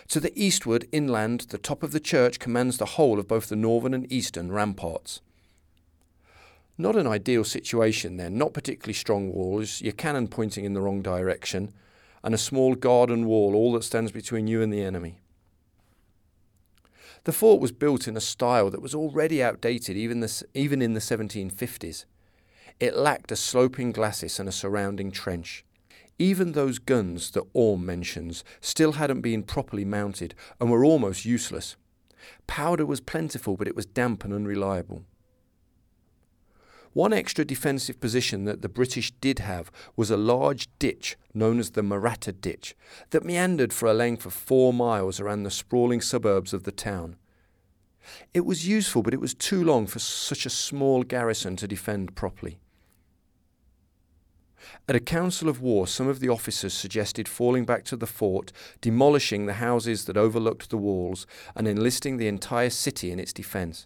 To 0.10 0.20
the 0.20 0.38
eastward, 0.42 0.88
inland, 0.92 1.42
the 1.50 1.58
top 1.58 1.84
of 1.84 1.92
the 1.92 2.00
church 2.00 2.40
commands 2.40 2.78
the 2.78 2.86
whole 2.86 3.20
of 3.20 3.28
both 3.28 3.50
the 3.50 3.56
northern 3.56 3.94
and 3.94 4.12
eastern 4.12 4.52
ramparts. 4.52 5.22
Not 6.78 6.96
an 6.98 7.08
ideal 7.08 7.46
situation, 7.46 8.18
then, 8.18 8.38
not 8.38 8.54
particularly 8.54 8.94
strong 8.94 9.32
walls, 9.32 9.82
your 9.82 9.94
cannon 9.94 10.28
pointing 10.28 10.66
in 10.66 10.74
the 10.74 10.82
wrong 10.82 11.02
direction, 11.02 11.74
and 12.24 12.34
a 12.34 12.40
small 12.40 12.76
garden 12.76 13.26
wall, 13.26 13.56
all 13.56 13.72
that 13.74 13.84
stands 13.84 14.12
between 14.12 14.48
you 14.48 14.62
and 14.62 14.74
the 14.74 14.82
enemy. 14.82 15.20
The 17.26 17.34
fort 17.34 17.60
was 17.60 17.72
built 17.72 18.08
in 18.08 18.16
a 18.16 18.22
style 18.22 18.70
that 18.70 18.84
was 18.84 18.94
already 18.94 19.42
outdated 19.42 19.98
even, 19.98 20.20
the, 20.20 20.44
even 20.54 20.80
in 20.80 20.94
the 20.94 21.00
1750s. 21.00 22.06
It 22.80 22.96
lacked 22.96 23.32
a 23.32 23.36
sloping 23.36 23.92
glacis 23.92 24.40
and 24.40 24.48
a 24.48 24.52
surrounding 24.52 25.10
trench. 25.10 25.66
Even 26.20 26.52
those 26.52 26.78
guns 26.78 27.32
that 27.32 27.48
Orme 27.54 27.84
mentions 27.84 28.44
still 28.62 28.94
hadn't 28.94 29.22
been 29.22 29.42
properly 29.42 29.84
mounted 29.84 30.36
and 30.62 30.70
were 30.70 30.86
almost 30.86 31.26
useless. 31.26 31.76
Powder 32.46 32.86
was 32.86 33.02
plentiful, 33.02 33.58
but 33.58 33.68
it 33.68 33.76
was 33.76 33.88
damp 33.88 34.24
and 34.24 34.32
unreliable. 34.32 35.04
One 36.96 37.12
extra 37.12 37.44
defensive 37.44 38.00
position 38.00 38.46
that 38.46 38.62
the 38.62 38.70
British 38.70 39.12
did 39.20 39.40
have 39.40 39.70
was 39.98 40.10
a 40.10 40.16
large 40.16 40.70
ditch 40.80 41.18
known 41.34 41.60
as 41.60 41.72
the 41.72 41.84
Maratha 41.84 42.32
Ditch 42.32 42.74
that 43.10 43.26
meandered 43.26 43.74
for 43.74 43.90
a 43.90 43.94
length 43.94 44.26
of 44.26 44.34
four 44.34 44.72
miles 44.72 45.20
around 45.20 45.44
the 45.44 45.52
sprawling 45.52 46.00
suburbs 46.00 46.54
of 46.54 46.64
the 46.64 46.72
town. 46.72 47.18
It 48.34 48.46
was 48.46 48.66
useful, 48.66 49.04
but 49.04 49.14
it 49.14 49.20
was 49.20 49.34
too 49.34 49.62
long 49.62 49.88
for 49.88 50.00
such 50.00 50.46
a 50.46 50.50
small 50.50 51.04
garrison 51.04 51.58
to 51.58 51.68
defend 51.68 52.16
properly. 52.16 52.60
At 54.88 54.96
a 54.96 55.02
council 55.02 55.50
of 55.50 55.62
war, 55.62 55.88
some 55.88 56.08
of 56.08 56.22
the 56.22 56.30
officers 56.30 56.74
suggested 56.74 57.28
falling 57.28 57.66
back 57.66 57.84
to 57.86 57.98
the 57.98 58.08
fort, 58.08 58.54
demolishing 58.80 59.48
the 59.48 59.56
houses 59.56 60.06
that 60.06 60.16
overlooked 60.16 60.70
the 60.70 60.78
walls, 60.78 61.28
and 61.58 61.68
enlisting 61.68 62.16
the 62.16 62.30
entire 62.30 62.70
city 62.70 63.12
in 63.12 63.20
its 63.20 63.34
defence. 63.34 63.86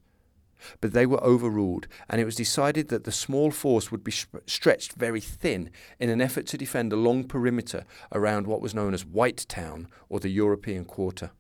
But 0.82 0.94
they 0.94 1.06
were 1.06 1.24
overruled, 1.24 1.88
and 2.10 2.20
it 2.20 2.26
was 2.26 2.36
decided 2.36 2.90
that 2.90 3.04
the 3.04 3.12
small 3.12 3.52
force 3.52 3.92
would 3.92 4.04
be 4.04 4.14
stretched 4.46 4.94
very 4.94 5.22
thin 5.22 5.70
in 6.00 6.10
an 6.10 6.22
effort 6.22 6.48
to 6.48 6.58
defend 6.58 6.94
a 6.94 6.98
long 6.98 7.24
perimeter 7.24 7.86
around 8.12 8.48
what 8.48 8.62
was 8.62 8.76
known 8.76 8.94
as 8.94 9.06
White 9.06 9.46
Town 9.48 9.88
or 10.10 10.20
the 10.20 10.30
European 10.30 10.86
Quarter. 10.86 11.32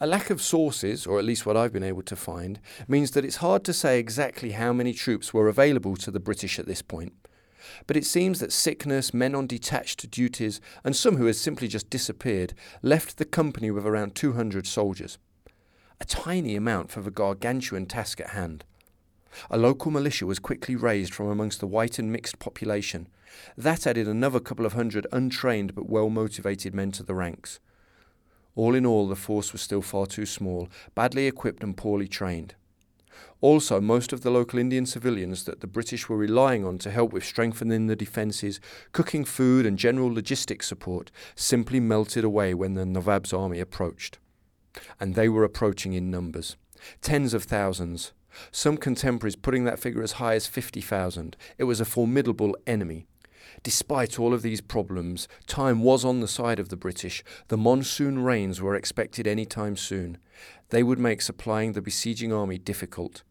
A 0.00 0.06
lack 0.06 0.30
of 0.30 0.42
sources, 0.42 1.06
or 1.06 1.20
at 1.20 1.24
least 1.24 1.46
what 1.46 1.56
I've 1.56 1.72
been 1.72 1.84
able 1.84 2.02
to 2.02 2.16
find, 2.16 2.58
means 2.88 3.12
that 3.12 3.24
it's 3.24 3.36
hard 3.36 3.62
to 3.64 3.72
say 3.72 4.00
exactly 4.00 4.50
how 4.50 4.72
many 4.72 4.92
troops 4.92 5.32
were 5.32 5.46
available 5.46 5.94
to 5.98 6.10
the 6.10 6.18
British 6.18 6.58
at 6.58 6.66
this 6.66 6.82
point. 6.82 7.12
But 7.86 7.96
it 7.96 8.04
seems 8.04 8.40
that 8.40 8.52
sickness, 8.52 9.14
men 9.14 9.34
on 9.36 9.46
detached 9.46 10.10
duties, 10.10 10.60
and 10.82 10.96
some 10.96 11.18
who 11.18 11.26
had 11.26 11.36
simply 11.36 11.68
just 11.68 11.88
disappeared, 11.88 12.54
left 12.82 13.18
the 13.18 13.24
company 13.24 13.70
with 13.70 13.86
around 13.86 14.16
200 14.16 14.66
soldiers. 14.66 15.18
A 16.02 16.04
tiny 16.04 16.56
amount 16.56 16.90
for 16.90 17.00
the 17.00 17.12
gargantuan 17.12 17.86
task 17.86 18.20
at 18.20 18.30
hand. 18.30 18.64
A 19.48 19.56
local 19.56 19.92
militia 19.92 20.26
was 20.26 20.40
quickly 20.40 20.74
raised 20.74 21.14
from 21.14 21.28
amongst 21.28 21.60
the 21.60 21.66
white 21.68 21.96
and 21.96 22.10
mixed 22.10 22.40
population. 22.40 23.06
That 23.56 23.86
added 23.86 24.08
another 24.08 24.40
couple 24.40 24.66
of 24.66 24.72
hundred 24.72 25.06
untrained 25.12 25.76
but 25.76 25.88
well 25.88 26.10
motivated 26.10 26.74
men 26.74 26.90
to 26.90 27.04
the 27.04 27.14
ranks. 27.14 27.60
All 28.56 28.74
in 28.74 28.84
all, 28.84 29.06
the 29.06 29.14
force 29.14 29.52
was 29.52 29.62
still 29.62 29.80
far 29.80 30.06
too 30.06 30.26
small, 30.26 30.68
badly 30.96 31.28
equipped 31.28 31.62
and 31.62 31.76
poorly 31.76 32.08
trained. 32.08 32.56
Also, 33.40 33.80
most 33.80 34.12
of 34.12 34.22
the 34.22 34.30
local 34.32 34.58
Indian 34.58 34.86
civilians 34.86 35.44
that 35.44 35.60
the 35.60 35.68
British 35.68 36.08
were 36.08 36.16
relying 36.16 36.64
on 36.64 36.78
to 36.78 36.90
help 36.90 37.12
with 37.12 37.24
strengthening 37.24 37.86
the 37.86 37.94
defences, 37.94 38.58
cooking 38.90 39.24
food, 39.24 39.64
and 39.64 39.78
general 39.78 40.10
logistic 40.10 40.64
support 40.64 41.12
simply 41.36 41.78
melted 41.78 42.24
away 42.24 42.54
when 42.54 42.74
the 42.74 42.84
Nawab's 42.84 43.32
army 43.32 43.60
approached. 43.60 44.18
And 44.98 45.14
they 45.14 45.28
were 45.28 45.44
approaching 45.44 45.92
in 45.92 46.10
numbers 46.10 46.56
tens 47.00 47.34
of 47.34 47.44
thousands, 47.44 48.12
some 48.50 48.76
contemporaries 48.76 49.36
putting 49.36 49.64
that 49.64 49.78
figure 49.78 50.02
as 50.02 50.12
high 50.12 50.34
as 50.34 50.46
50,000. 50.46 51.36
It 51.58 51.64
was 51.64 51.80
a 51.80 51.84
formidable 51.84 52.56
enemy. 52.66 53.06
Despite 53.62 54.18
all 54.18 54.32
of 54.32 54.42
these 54.42 54.60
problems, 54.60 55.28
time 55.46 55.82
was 55.82 56.04
on 56.04 56.20
the 56.20 56.28
side 56.28 56.58
of 56.58 56.68
the 56.68 56.76
British. 56.76 57.22
The 57.48 57.56
monsoon 57.56 58.20
rains 58.20 58.60
were 58.60 58.74
expected 58.74 59.26
any 59.26 59.44
time 59.44 59.76
soon. 59.76 60.18
They 60.70 60.82
would 60.82 60.98
make 60.98 61.20
supplying 61.20 61.72
the 61.72 61.82
besieging 61.82 62.32
army 62.32 62.58
difficult. 62.58 63.22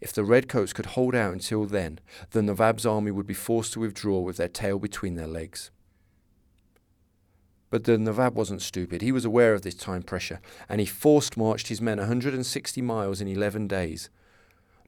If 0.00 0.12
the 0.12 0.24
Redcoats 0.24 0.72
could 0.72 0.86
hold 0.86 1.14
out 1.14 1.32
until 1.32 1.64
then, 1.64 2.00
the 2.32 2.42
Nawab's 2.42 2.84
army 2.84 3.10
would 3.10 3.26
be 3.26 3.34
forced 3.34 3.72
to 3.74 3.80
withdraw 3.80 4.20
with 4.20 4.36
their 4.36 4.48
tail 4.48 4.78
between 4.78 5.14
their 5.14 5.26
legs. 5.26 5.70
But 7.70 7.84
the 7.84 7.96
Nawab 7.96 8.36
wasn't 8.36 8.62
stupid. 8.62 9.00
He 9.00 9.12
was 9.12 9.24
aware 9.24 9.54
of 9.54 9.62
this 9.62 9.76
time 9.76 10.02
pressure, 10.02 10.40
and 10.68 10.80
he 10.80 10.86
forced 10.86 11.36
marched 11.36 11.68
his 11.68 11.80
men 11.80 11.98
160 11.98 12.82
miles 12.82 13.20
in 13.20 13.28
11 13.28 13.68
days. 13.68 14.10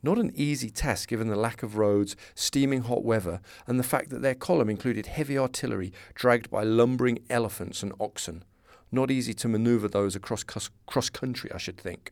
Not 0.03 0.19
an 0.19 0.33
easy 0.35 0.69
task 0.69 1.09
given 1.09 1.29
the 1.29 1.37
lack 1.37 1.63
of 1.63 1.77
roads, 1.77 2.17
steaming 2.35 2.83
hot 2.83 3.05
weather, 3.05 3.41
and 3.69 3.79
the 3.79 3.85
fact 3.85 4.11
that 4.11 4.21
their 4.21 4.35
column 4.35 4.69
included 4.69 5.07
heavy 5.07 5.39
artillery 5.39 5.93
dragged 6.15 6.51
by 6.51 6.65
lumbering 6.65 7.21
elephants 7.31 7.85
and 7.85 7.93
oxen. 8.01 8.43
Not 8.91 9.13
easy 9.13 9.33
to 9.35 9.49
manoeuvre 9.49 9.89
those 9.89 10.17
across 10.17 10.43
cross 10.43 11.11
country, 11.11 11.51
I 11.53 11.59
should 11.59 11.79
think. 11.79 12.11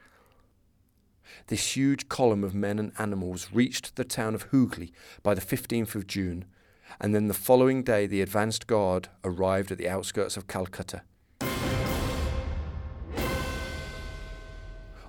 This 1.48 1.76
huge 1.76 2.08
column 2.08 2.44
of 2.44 2.54
men 2.54 2.78
and 2.78 2.92
animals 2.96 3.48
reached 3.52 3.96
the 3.96 4.04
town 4.04 4.36
of 4.36 4.44
Hooghly 4.44 4.92
by 5.22 5.34
the 5.34 5.40
15th 5.40 5.96
of 5.96 6.06
June, 6.06 6.44
and 7.00 7.14
then 7.14 7.28
the 7.28 7.34
following 7.34 7.82
day 7.82 8.06
the 8.06 8.22
advanced 8.22 8.66
guard 8.66 9.08
arrived 9.24 9.70
at 9.70 9.78
the 9.78 9.88
outskirts 9.88 10.36
of 10.36 10.46
Calcutta. 10.46 11.02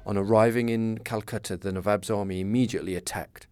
On 0.05 0.17
arriving 0.17 0.69
in 0.69 0.97
Calcutta, 0.99 1.55
the 1.57 1.71
Nawab's 1.71 2.09
army 2.09 2.41
immediately 2.41 2.95
attacked. 2.95 3.47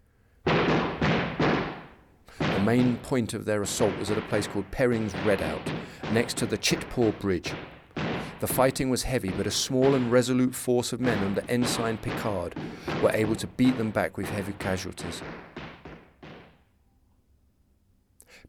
The 2.59 2.65
main 2.65 2.97
point 2.97 3.33
of 3.33 3.45
their 3.45 3.61
assault 3.61 3.97
was 3.97 4.11
at 4.11 4.17
a 4.17 4.21
place 4.23 4.47
called 4.47 4.69
Perrin's 4.71 5.15
Redoubt, 5.25 5.71
next 6.11 6.37
to 6.37 6.45
the 6.45 6.57
Chitpur 6.57 7.17
Bridge. 7.19 7.53
The 8.39 8.47
fighting 8.47 8.89
was 8.89 9.03
heavy, 9.03 9.29
but 9.29 9.47
a 9.47 9.51
small 9.51 9.95
and 9.95 10.11
resolute 10.11 10.55
force 10.55 10.93
of 10.93 11.01
men 11.01 11.17
under 11.23 11.43
Ensign 11.49 11.97
Picard 11.97 12.55
were 13.03 13.11
able 13.11 13.35
to 13.35 13.47
beat 13.47 13.77
them 13.77 13.91
back 13.91 14.17
with 14.17 14.29
heavy 14.29 14.53
casualties. 14.53 15.21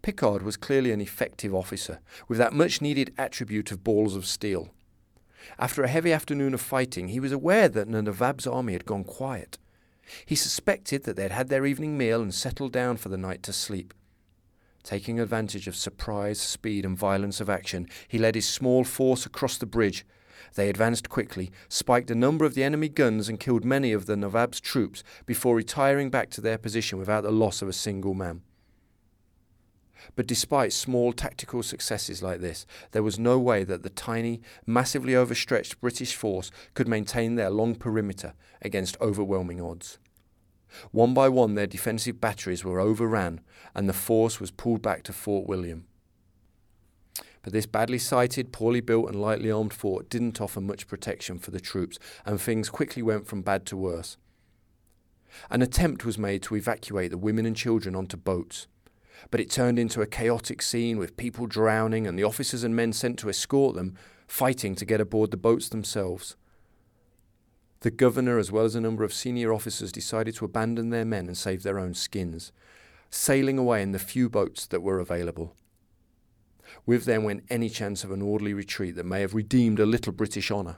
Pickard 0.02 0.42
was 0.42 0.56
clearly 0.56 0.92
an 0.92 1.00
effective 1.00 1.54
officer, 1.54 2.00
with 2.26 2.38
that 2.38 2.52
much 2.52 2.80
needed 2.80 3.12
attribute 3.18 3.70
of 3.70 3.84
balls 3.84 4.16
of 4.16 4.26
steel. 4.26 4.70
After 5.58 5.82
a 5.82 5.88
heavy 5.88 6.12
afternoon 6.12 6.54
of 6.54 6.60
fighting, 6.60 7.08
he 7.08 7.20
was 7.20 7.32
aware 7.32 7.68
that 7.68 7.88
Nawab's 7.88 8.46
army 8.46 8.72
had 8.72 8.86
gone 8.86 9.04
quiet. 9.04 9.58
He 10.24 10.34
suspected 10.34 11.04
that 11.04 11.16
they 11.16 11.22
had 11.22 11.32
had 11.32 11.48
their 11.48 11.66
evening 11.66 11.96
meal 11.96 12.20
and 12.20 12.34
settled 12.34 12.72
down 12.72 12.96
for 12.96 13.08
the 13.08 13.16
night 13.16 13.42
to 13.44 13.52
sleep. 13.52 13.94
Taking 14.82 15.20
advantage 15.20 15.68
of 15.68 15.76
surprise, 15.76 16.40
speed, 16.40 16.84
and 16.86 16.96
violence 16.96 17.40
of 17.40 17.50
action, 17.50 17.86
he 18.08 18.18
led 18.18 18.34
his 18.34 18.48
small 18.48 18.84
force 18.84 19.26
across 19.26 19.58
the 19.58 19.66
bridge. 19.66 20.06
They 20.54 20.70
advanced 20.70 21.10
quickly, 21.10 21.50
spiked 21.68 22.10
a 22.10 22.14
number 22.14 22.44
of 22.44 22.54
the 22.54 22.64
enemy 22.64 22.88
guns, 22.88 23.28
and 23.28 23.38
killed 23.38 23.64
many 23.64 23.92
of 23.92 24.06
the 24.06 24.16
Nawab's 24.16 24.60
troops 24.60 25.04
before 25.26 25.54
retiring 25.54 26.08
back 26.10 26.30
to 26.30 26.40
their 26.40 26.58
position 26.58 26.98
without 26.98 27.22
the 27.22 27.30
loss 27.30 27.60
of 27.60 27.68
a 27.68 27.74
single 27.74 28.14
man. 28.14 28.42
But 30.16 30.26
despite 30.26 30.72
small 30.72 31.12
tactical 31.12 31.62
successes 31.62 32.22
like 32.22 32.40
this, 32.40 32.66
there 32.92 33.02
was 33.02 33.18
no 33.18 33.38
way 33.38 33.64
that 33.64 33.82
the 33.82 33.90
tiny, 33.90 34.40
massively 34.66 35.14
overstretched 35.14 35.80
British 35.80 36.14
force 36.14 36.50
could 36.74 36.88
maintain 36.88 37.34
their 37.34 37.50
long 37.50 37.74
perimeter 37.74 38.34
against 38.62 39.00
overwhelming 39.00 39.60
odds. 39.60 39.98
One 40.92 41.14
by 41.14 41.28
one, 41.28 41.54
their 41.54 41.66
defensive 41.66 42.20
batteries 42.20 42.64
were 42.64 42.80
overran, 42.80 43.40
and 43.74 43.88
the 43.88 43.92
force 43.92 44.40
was 44.40 44.50
pulled 44.50 44.82
back 44.82 45.02
to 45.04 45.12
Fort 45.12 45.48
William. 45.48 45.86
But 47.42 47.52
this 47.52 47.66
badly 47.66 47.98
sited, 47.98 48.52
poorly 48.52 48.80
built, 48.80 49.08
and 49.08 49.20
lightly 49.20 49.50
armed 49.50 49.72
fort 49.72 50.10
didn't 50.10 50.40
offer 50.40 50.60
much 50.60 50.86
protection 50.86 51.38
for 51.38 51.50
the 51.50 51.60
troops, 51.60 51.98
and 52.24 52.40
things 52.40 52.68
quickly 52.68 53.02
went 53.02 53.26
from 53.26 53.42
bad 53.42 53.66
to 53.66 53.76
worse. 53.76 54.16
An 55.48 55.62
attempt 55.62 56.04
was 56.04 56.18
made 56.18 56.42
to 56.42 56.56
evacuate 56.56 57.10
the 57.10 57.18
women 57.18 57.46
and 57.46 57.56
children 57.56 57.94
onto 57.94 58.16
boats 58.16 58.66
but 59.30 59.40
it 59.40 59.50
turned 59.50 59.78
into 59.78 60.02
a 60.02 60.06
chaotic 60.06 60.62
scene 60.62 60.98
with 60.98 61.16
people 61.16 61.46
drowning 61.46 62.06
and 62.06 62.18
the 62.18 62.24
officers 62.24 62.64
and 62.64 62.74
men 62.74 62.92
sent 62.92 63.18
to 63.18 63.28
escort 63.28 63.74
them 63.74 63.96
fighting 64.26 64.74
to 64.76 64.84
get 64.84 65.00
aboard 65.00 65.30
the 65.30 65.36
boats 65.36 65.68
themselves. 65.68 66.36
The 67.80 67.90
governor, 67.90 68.38
as 68.38 68.52
well 68.52 68.64
as 68.64 68.74
a 68.74 68.80
number 68.80 69.04
of 69.04 69.12
senior 69.12 69.52
officers, 69.52 69.90
decided 69.90 70.34
to 70.36 70.44
abandon 70.44 70.90
their 70.90 71.04
men 71.04 71.26
and 71.26 71.36
save 71.36 71.62
their 71.62 71.78
own 71.78 71.94
skins, 71.94 72.52
sailing 73.10 73.58
away 73.58 73.82
in 73.82 73.92
the 73.92 73.98
few 73.98 74.28
boats 74.28 74.66
that 74.66 74.82
were 74.82 75.00
available. 75.00 75.56
With 76.86 77.06
them 77.06 77.24
went 77.24 77.44
any 77.50 77.68
chance 77.68 78.04
of 78.04 78.12
an 78.12 78.22
orderly 78.22 78.54
retreat 78.54 78.96
that 78.96 79.06
may 79.06 79.22
have 79.22 79.34
redeemed 79.34 79.80
a 79.80 79.86
little 79.86 80.12
British 80.12 80.50
honour. 80.50 80.76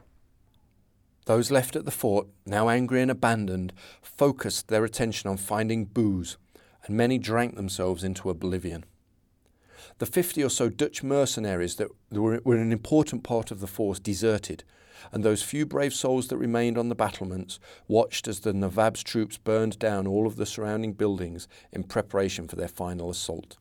Those 1.27 1.51
left 1.51 1.77
at 1.77 1.85
the 1.85 1.91
fort, 1.91 2.29
now 2.47 2.69
angry 2.69 3.03
and 3.03 3.11
abandoned, 3.11 3.73
focused 4.01 4.69
their 4.69 4.85
attention 4.85 5.29
on 5.29 5.37
finding 5.37 5.85
booze 5.85 6.37
and 6.85 6.97
many 6.97 7.19
drank 7.19 7.57
themselves 7.57 8.05
into 8.05 8.31
oblivion. 8.31 8.85
The 9.99 10.07
50 10.07 10.43
or 10.45 10.49
so 10.49 10.69
Dutch 10.69 11.03
mercenaries 11.03 11.77
that 11.77 11.89
were, 12.11 12.35
an 12.35 12.73
important 12.73 13.23
part 13.23 13.51
of 13.51 13.61
the 13.61 13.67
force 13.67 13.99
deserted, 13.99 14.65
and 15.11 15.25
those 15.25 15.43
few 15.43 15.67
brave 15.67 15.93
souls 15.93 16.29
that 16.29 16.37
remained 16.37 16.79
on 16.79 16.89
the 16.89 16.95
battlements 16.95 17.59
watched 17.89 18.29
as 18.29 18.41
the 18.41 18.53
Nawab's 18.53 19.03
troops 19.03 19.37
burned 19.37 19.79
down 19.79 20.07
all 20.07 20.27
of 20.27 20.37
the 20.37 20.47
surrounding 20.47 20.93
buildings 20.93 21.49
in 21.73 21.83
preparation 21.83 22.47
for 22.47 22.57
their 22.57 22.69
final 22.69 23.11
assault. 23.11 23.57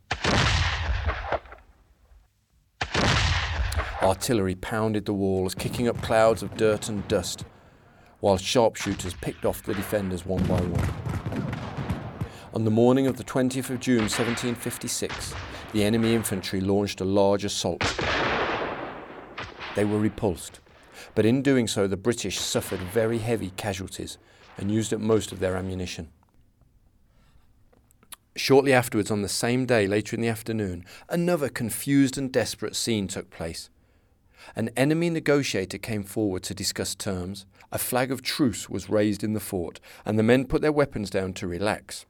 Artillery 4.02 4.56
pounded 4.56 5.06
the 5.06 5.14
walls, 5.14 5.54
kicking 5.54 5.88
up 5.88 6.02
clouds 6.02 6.42
of 6.42 6.58
dirt 6.58 6.90
and 6.90 7.08
dust, 7.08 7.46
while 8.20 8.38
sharpshooters 8.38 9.14
picked 9.16 9.46
off 9.46 9.64
the 9.64 9.74
defenders 9.74 10.26
one 10.26 10.44
by 10.46 10.60
one. 10.60 11.11
On 12.54 12.66
the 12.66 12.72
morning 12.72 13.08
of 13.08 13.16
the 13.16 13.24
20th 13.24 13.70
of 13.70 13.80
June 13.80 14.02
1756, 14.02 15.34
the 15.72 15.86
enemy 15.86 16.14
infantry 16.14 16.60
launched 16.60 17.00
a 17.00 17.06
large 17.06 17.46
assault. 17.46 17.82
They 19.74 19.86
were 19.86 19.98
repulsed, 19.98 20.60
but 21.16 21.26
in 21.26 21.44
doing 21.44 21.66
so, 21.66 21.88
the 21.88 21.96
British 21.96 22.40
suffered 22.40 22.82
very 22.82 23.20
heavy 23.20 23.52
casualties 23.52 24.18
and 24.58 24.70
used 24.70 24.94
up 24.94 25.00
most 25.00 25.32
of 25.32 25.40
their 25.40 25.56
ammunition. 25.56 26.10
Shortly 28.36 28.74
afterwards, 28.74 29.12
on 29.12 29.22
the 29.22 29.30
same 29.30 29.66
day, 29.66 29.88
later 29.88 30.18
in 30.18 30.22
the 30.22 30.28
afternoon, 30.28 30.84
another 31.08 31.48
confused 31.48 32.18
and 32.18 32.34
desperate 32.34 32.76
scene 32.76 33.08
took 33.08 33.30
place. 33.30 33.70
An 34.58 34.72
enemy 34.76 35.10
negotiator 35.10 35.78
came 35.78 36.04
forward 36.04 36.44
to 36.44 36.54
discuss 36.54 36.96
terms. 36.96 37.46
A 37.72 37.78
flag 37.78 38.12
of 38.12 38.22
truce 38.22 38.70
was 38.70 38.90
raised 38.90 39.24
in 39.24 39.32
the 39.32 39.40
fort, 39.40 39.80
and 40.04 40.20
the 40.20 40.24
men 40.24 40.44
put 40.44 40.62
their 40.62 40.74
weapons 40.74 41.10
down 41.10 41.32
to 41.36 41.48
relax. 41.48 42.06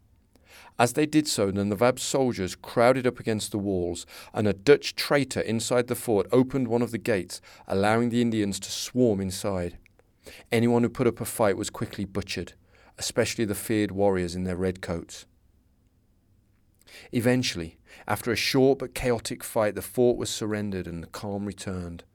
As 0.81 0.93
they 0.93 1.05
did 1.05 1.27
so, 1.27 1.51
the 1.51 1.63
Nawab 1.63 1.99
soldiers 1.99 2.55
crowded 2.55 3.05
up 3.05 3.19
against 3.19 3.51
the 3.51 3.59
walls, 3.59 4.07
and 4.33 4.47
a 4.47 4.53
Dutch 4.53 4.95
traitor 4.95 5.41
inside 5.41 5.85
the 5.85 5.93
fort 5.93 6.25
opened 6.31 6.67
one 6.67 6.81
of 6.81 6.89
the 6.89 6.97
gates, 6.97 7.39
allowing 7.67 8.09
the 8.09 8.19
Indians 8.19 8.59
to 8.61 8.71
swarm 8.71 9.21
inside. 9.21 9.77
Anyone 10.51 10.81
who 10.81 10.89
put 10.89 11.05
up 11.05 11.21
a 11.21 11.25
fight 11.25 11.55
was 11.55 11.69
quickly 11.69 12.03
butchered, 12.03 12.53
especially 12.97 13.45
the 13.45 13.53
feared 13.53 13.91
warriors 13.91 14.33
in 14.33 14.43
their 14.43 14.55
red 14.55 14.81
coats. 14.81 15.27
Eventually, 17.11 17.77
after 18.07 18.31
a 18.31 18.35
short 18.35 18.79
but 18.79 18.95
chaotic 18.95 19.43
fight, 19.43 19.75
the 19.75 19.83
fort 19.83 20.17
was 20.17 20.31
surrendered 20.31 20.87
and 20.87 21.03
the 21.03 21.07
calm 21.09 21.45
returned. 21.45 22.05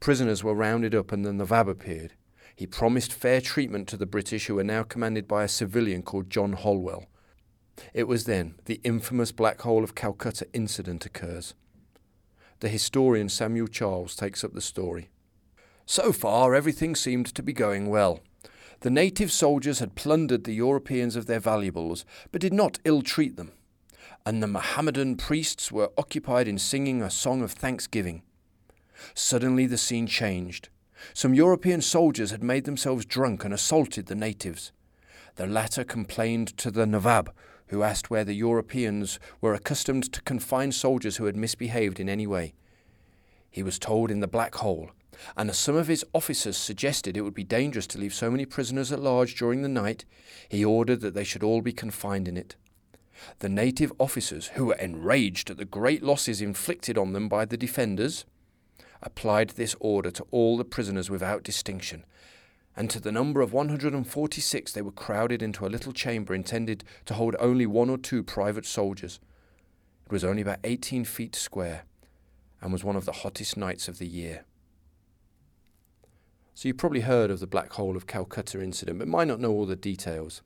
Prisoners 0.00 0.42
were 0.42 0.52
rounded 0.52 0.96
up 0.96 1.12
and 1.12 1.24
the 1.24 1.32
Nawab 1.32 1.68
appeared. 1.68 2.14
He 2.56 2.66
promised 2.66 3.12
fair 3.12 3.40
treatment 3.40 3.86
to 3.86 3.96
the 3.96 4.04
British, 4.04 4.46
who 4.48 4.56
were 4.56 4.64
now 4.64 4.82
commanded 4.82 5.28
by 5.28 5.44
a 5.44 5.48
civilian 5.48 6.02
called 6.02 6.28
John 6.28 6.54
Holwell. 6.54 7.06
It 7.92 8.08
was 8.08 8.24
then 8.24 8.54
the 8.64 8.80
infamous 8.84 9.32
Black 9.32 9.62
Hole 9.62 9.84
of 9.84 9.94
Calcutta 9.94 10.46
incident 10.52 11.04
occurs. 11.06 11.54
The 12.60 12.68
historian 12.68 13.28
Samuel 13.28 13.66
Charles 13.66 14.16
takes 14.16 14.44
up 14.44 14.54
the 14.54 14.60
story. 14.60 15.10
So 15.86 16.12
far, 16.12 16.54
everything 16.54 16.94
seemed 16.94 17.26
to 17.34 17.42
be 17.42 17.52
going 17.52 17.88
well. 17.88 18.20
The 18.80 18.90
native 18.90 19.32
soldiers 19.32 19.78
had 19.80 19.94
plundered 19.94 20.44
the 20.44 20.54
Europeans 20.54 21.16
of 21.16 21.26
their 21.26 21.40
valuables, 21.40 22.04
but 22.32 22.40
did 22.40 22.52
not 22.52 22.78
ill 22.84 23.02
treat 23.02 23.36
them. 23.36 23.52
And 24.26 24.42
the 24.42 24.46
Mohammedan 24.46 25.16
priests 25.16 25.70
were 25.70 25.90
occupied 25.98 26.48
in 26.48 26.58
singing 26.58 27.02
a 27.02 27.10
song 27.10 27.42
of 27.42 27.52
thanksgiving. 27.52 28.22
Suddenly 29.14 29.66
the 29.66 29.78
scene 29.78 30.06
changed. 30.06 30.68
Some 31.12 31.34
European 31.34 31.82
soldiers 31.82 32.30
had 32.30 32.42
made 32.42 32.64
themselves 32.64 33.04
drunk 33.04 33.44
and 33.44 33.52
assaulted 33.52 34.06
the 34.06 34.14
natives. 34.14 34.72
The 35.36 35.46
latter 35.46 35.84
complained 35.84 36.56
to 36.58 36.70
the 36.70 36.86
Nawab, 36.86 37.32
who 37.68 37.82
asked 37.82 38.10
where 38.10 38.24
the 38.24 38.34
Europeans 38.34 39.18
were 39.40 39.54
accustomed 39.54 40.12
to 40.12 40.22
confine 40.22 40.72
soldiers 40.72 41.16
who 41.16 41.24
had 41.24 41.36
misbehaved 41.36 41.98
in 41.98 42.08
any 42.08 42.26
way. 42.26 42.54
He 43.50 43.62
was 43.62 43.78
told 43.78 44.10
in 44.10 44.20
the 44.20 44.26
Black 44.26 44.56
Hole, 44.56 44.90
and 45.36 45.48
as 45.48 45.58
some 45.58 45.76
of 45.76 45.86
his 45.86 46.04
officers 46.12 46.56
suggested 46.56 47.16
it 47.16 47.22
would 47.22 47.34
be 47.34 47.44
dangerous 47.44 47.86
to 47.88 47.98
leave 47.98 48.14
so 48.14 48.30
many 48.30 48.44
prisoners 48.44 48.90
at 48.90 49.00
large 49.00 49.36
during 49.36 49.62
the 49.62 49.68
night, 49.68 50.04
he 50.48 50.64
ordered 50.64 51.00
that 51.00 51.14
they 51.14 51.24
should 51.24 51.42
all 51.42 51.62
be 51.62 51.72
confined 51.72 52.28
in 52.28 52.36
it. 52.36 52.56
The 53.38 53.48
native 53.48 53.92
officers, 53.98 54.48
who 54.48 54.66
were 54.66 54.74
enraged 54.74 55.50
at 55.50 55.56
the 55.56 55.64
great 55.64 56.02
losses 56.02 56.40
inflicted 56.40 56.98
on 56.98 57.12
them 57.12 57.28
by 57.28 57.44
the 57.44 57.56
defenders, 57.56 58.24
applied 59.02 59.50
this 59.50 59.76
order 59.80 60.10
to 60.10 60.26
all 60.30 60.56
the 60.56 60.64
prisoners 60.64 61.10
without 61.10 61.42
distinction, 61.42 62.04
and 62.76 62.90
to 62.90 63.00
the 63.00 63.12
number 63.12 63.40
of 63.40 63.52
146 63.52 64.72
they 64.72 64.82
were 64.82 64.90
crowded 64.90 65.42
into 65.42 65.66
a 65.66 65.68
little 65.68 65.92
chamber 65.92 66.34
intended 66.34 66.84
to 67.06 67.14
hold 67.14 67.36
only 67.38 67.66
one 67.66 67.90
or 67.90 67.98
two 67.98 68.22
private 68.22 68.66
soldiers. 68.66 69.20
It 70.06 70.12
was 70.12 70.24
only 70.24 70.42
about 70.42 70.58
18 70.64 71.04
feet 71.04 71.34
square 71.34 71.84
and 72.60 72.72
was 72.72 72.84
one 72.84 72.96
of 72.96 73.04
the 73.04 73.12
hottest 73.12 73.56
nights 73.56 73.88
of 73.88 73.98
the 73.98 74.06
year. 74.06 74.44
So 76.54 76.68
you 76.68 76.74
probably 76.74 77.00
heard 77.00 77.30
of 77.30 77.40
the 77.40 77.46
Black 77.46 77.72
Hole 77.72 77.96
of 77.96 78.06
Calcutta 78.06 78.62
incident, 78.62 79.00
but 79.00 79.08
might 79.08 79.28
not 79.28 79.40
know 79.40 79.50
all 79.50 79.66
the 79.66 79.76
details. 79.76 80.42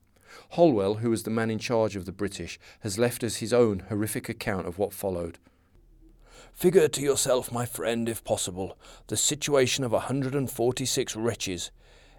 Holwell, 0.50 0.96
who 0.96 1.10
was 1.10 1.22
the 1.22 1.30
man 1.30 1.50
in 1.50 1.58
charge 1.58 1.96
of 1.96 2.06
the 2.06 2.12
British, 2.12 2.58
has 2.80 2.98
left 2.98 3.22
us 3.22 3.36
his 3.36 3.52
own 3.52 3.80
horrific 3.88 4.28
account 4.28 4.66
of 4.66 4.78
what 4.78 4.92
followed. 4.92 5.38
Figure 6.52 6.88
to 6.88 7.02
yourself, 7.02 7.52
my 7.52 7.66
friend, 7.66 8.08
if 8.08 8.24
possible, 8.24 8.78
the 9.06 9.16
situation 9.16 9.84
of 9.84 9.92
a 9.92 9.96
146 9.96 11.14
wretches 11.14 11.70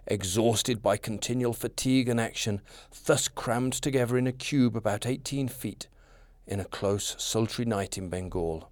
exhausted 0.10 0.82
by 0.82 0.98
continual 0.98 1.54
fatigue 1.54 2.10
and 2.10 2.20
action, 2.20 2.62
thus 3.06 3.28
crammed 3.28 3.74
together 3.74 4.18
in 4.18 4.28
a 4.28 4.32
cube 4.32 4.76
about 4.76 5.06
eighteen 5.06 5.48
feet, 5.48 5.88
in 6.48 6.60
a 6.60 6.66
close, 6.66 7.16
sultry 7.18 7.66
night 7.66 7.98
in 7.98 8.10
Bengal. 8.10 8.72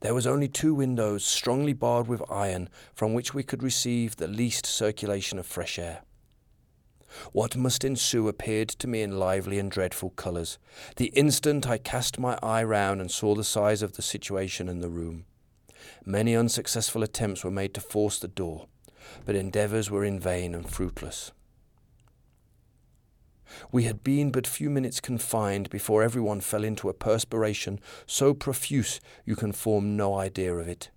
There 0.00 0.14
was 0.14 0.26
only 0.26 0.48
two 0.48 0.74
windows, 0.74 1.24
strongly 1.24 1.72
barred 1.72 2.08
with 2.08 2.22
iron, 2.30 2.68
from 2.92 3.14
which 3.14 3.32
we 3.32 3.42
could 3.42 3.62
receive 3.62 4.16
the 4.16 4.28
least 4.28 4.66
circulation 4.66 5.38
of 5.38 5.46
fresh 5.46 5.78
air. 5.78 6.02
What 7.32 7.56
must 7.56 7.84
ensue 7.84 8.28
appeared 8.28 8.68
to 8.70 8.88
me 8.88 9.00
in 9.02 9.18
lively 9.18 9.58
and 9.58 9.70
dreadful 9.70 10.10
colours. 10.10 10.58
The 10.96 11.06
instant 11.06 11.66
I 11.66 11.78
cast 11.78 12.18
my 12.18 12.36
eye 12.42 12.64
round 12.64 13.00
and 13.00 13.10
saw 13.10 13.34
the 13.34 13.44
size 13.44 13.80
of 13.80 13.92
the 13.92 14.02
situation 14.02 14.68
and 14.68 14.82
the 14.82 14.90
room. 14.90 15.24
Many 16.04 16.34
unsuccessful 16.34 17.02
attempts 17.02 17.44
were 17.44 17.50
made 17.50 17.72
to 17.74 17.80
force 17.80 18.18
the 18.18 18.28
door 18.28 18.66
but 19.24 19.34
endeavours 19.34 19.90
were 19.90 20.04
in 20.04 20.20
vain 20.20 20.54
and 20.54 20.68
fruitless. 20.68 21.32
We 23.70 23.84
had 23.84 24.02
been 24.02 24.30
but 24.30 24.46
few 24.46 24.70
minutes 24.70 25.00
confined 25.00 25.70
before 25.70 26.02
everyone 26.02 26.40
fell 26.40 26.64
into 26.64 26.88
a 26.88 26.94
perspiration 26.94 27.80
so 28.06 28.34
profuse 28.34 29.00
you 29.24 29.36
can 29.36 29.52
form 29.52 29.96
no 29.96 30.14
idea 30.16 30.54
of 30.54 30.68
it. 30.68 30.90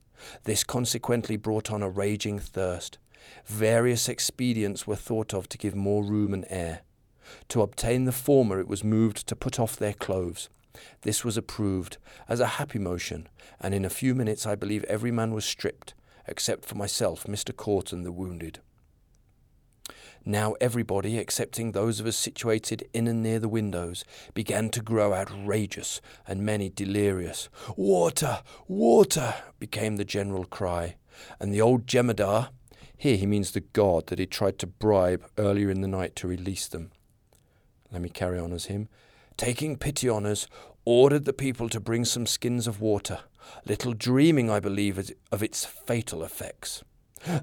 This 0.43 0.63
consequently 0.63 1.37
brought 1.37 1.71
on 1.71 1.83
a 1.83 1.89
raging 1.89 2.39
thirst. 2.39 2.97
Various 3.45 4.09
expedients 4.09 4.87
were 4.87 4.95
thought 4.95 5.33
of 5.33 5.47
to 5.49 5.57
give 5.57 5.75
more 5.75 6.03
room 6.03 6.33
and 6.33 6.45
air. 6.49 6.81
To 7.49 7.61
obtain 7.61 8.05
the 8.05 8.11
former, 8.11 8.59
it 8.59 8.67
was 8.67 8.83
moved 8.83 9.27
to 9.27 9.35
put 9.35 9.59
off 9.59 9.75
their 9.75 9.93
clothes. 9.93 10.49
This 11.01 11.23
was 11.23 11.37
approved 11.37 11.97
as 12.27 12.39
a 12.39 12.57
happy 12.57 12.79
motion, 12.79 13.27
and 13.59 13.73
in 13.73 13.85
a 13.85 13.89
few 13.89 14.15
minutes 14.15 14.45
I 14.45 14.55
believe 14.55 14.83
every 14.85 15.11
man 15.11 15.33
was 15.33 15.45
stripped, 15.45 15.93
except 16.29 16.65
for 16.65 16.75
myself, 16.75 17.25
Mr. 17.25 17.55
Corton, 17.55 18.03
the 18.03 18.11
wounded. 18.11 18.59
Now 20.25 20.53
everybody, 20.61 21.17
excepting 21.17 21.71
those 21.71 21.99
of 21.99 22.05
us 22.05 22.15
situated 22.15 22.87
in 22.93 23.07
and 23.07 23.23
near 23.23 23.39
the 23.39 23.49
windows, 23.49 24.03
began 24.33 24.69
to 24.69 24.81
grow 24.81 25.13
outrageous, 25.13 26.01
and 26.27 26.45
many 26.45 26.69
delirious. 26.69 27.49
Water! 27.75 28.43
Water! 28.67 29.35
became 29.59 29.95
the 29.95 30.05
general 30.05 30.45
cry, 30.45 30.97
and 31.39 31.53
the 31.53 31.61
old 31.61 31.87
Jemadar, 31.87 32.49
here 32.99 33.15
he 33.15 33.25
means 33.25 33.51
the 33.51 33.61
god 33.61 34.07
that 34.07 34.19
he 34.19 34.25
tried 34.25 34.59
to 34.59 34.67
bribe 34.67 35.25
earlier 35.37 35.69
in 35.69 35.79
the 35.79 35.87
night 35.87 36.17
to 36.17 36.27
release 36.27 36.67
them. 36.67 36.91
Let 37.91 38.01
me 38.01 38.09
carry 38.09 38.37
on 38.37 38.51
as 38.51 38.65
him. 38.65 38.89
Taking 39.37 39.77
pity 39.77 40.09
on 40.09 40.25
us, 40.25 40.47
ordered 40.83 41.23
the 41.23 41.31
people 41.31 41.69
to 41.69 41.79
bring 41.79 42.03
some 42.03 42.25
skins 42.25 42.67
of 42.67 42.81
water, 42.81 43.19
little 43.65 43.93
dreaming, 43.93 44.49
I 44.49 44.59
believe, 44.59 45.11
of 45.31 45.43
its 45.43 45.65
fatal 45.65 46.23
effects. 46.23 46.83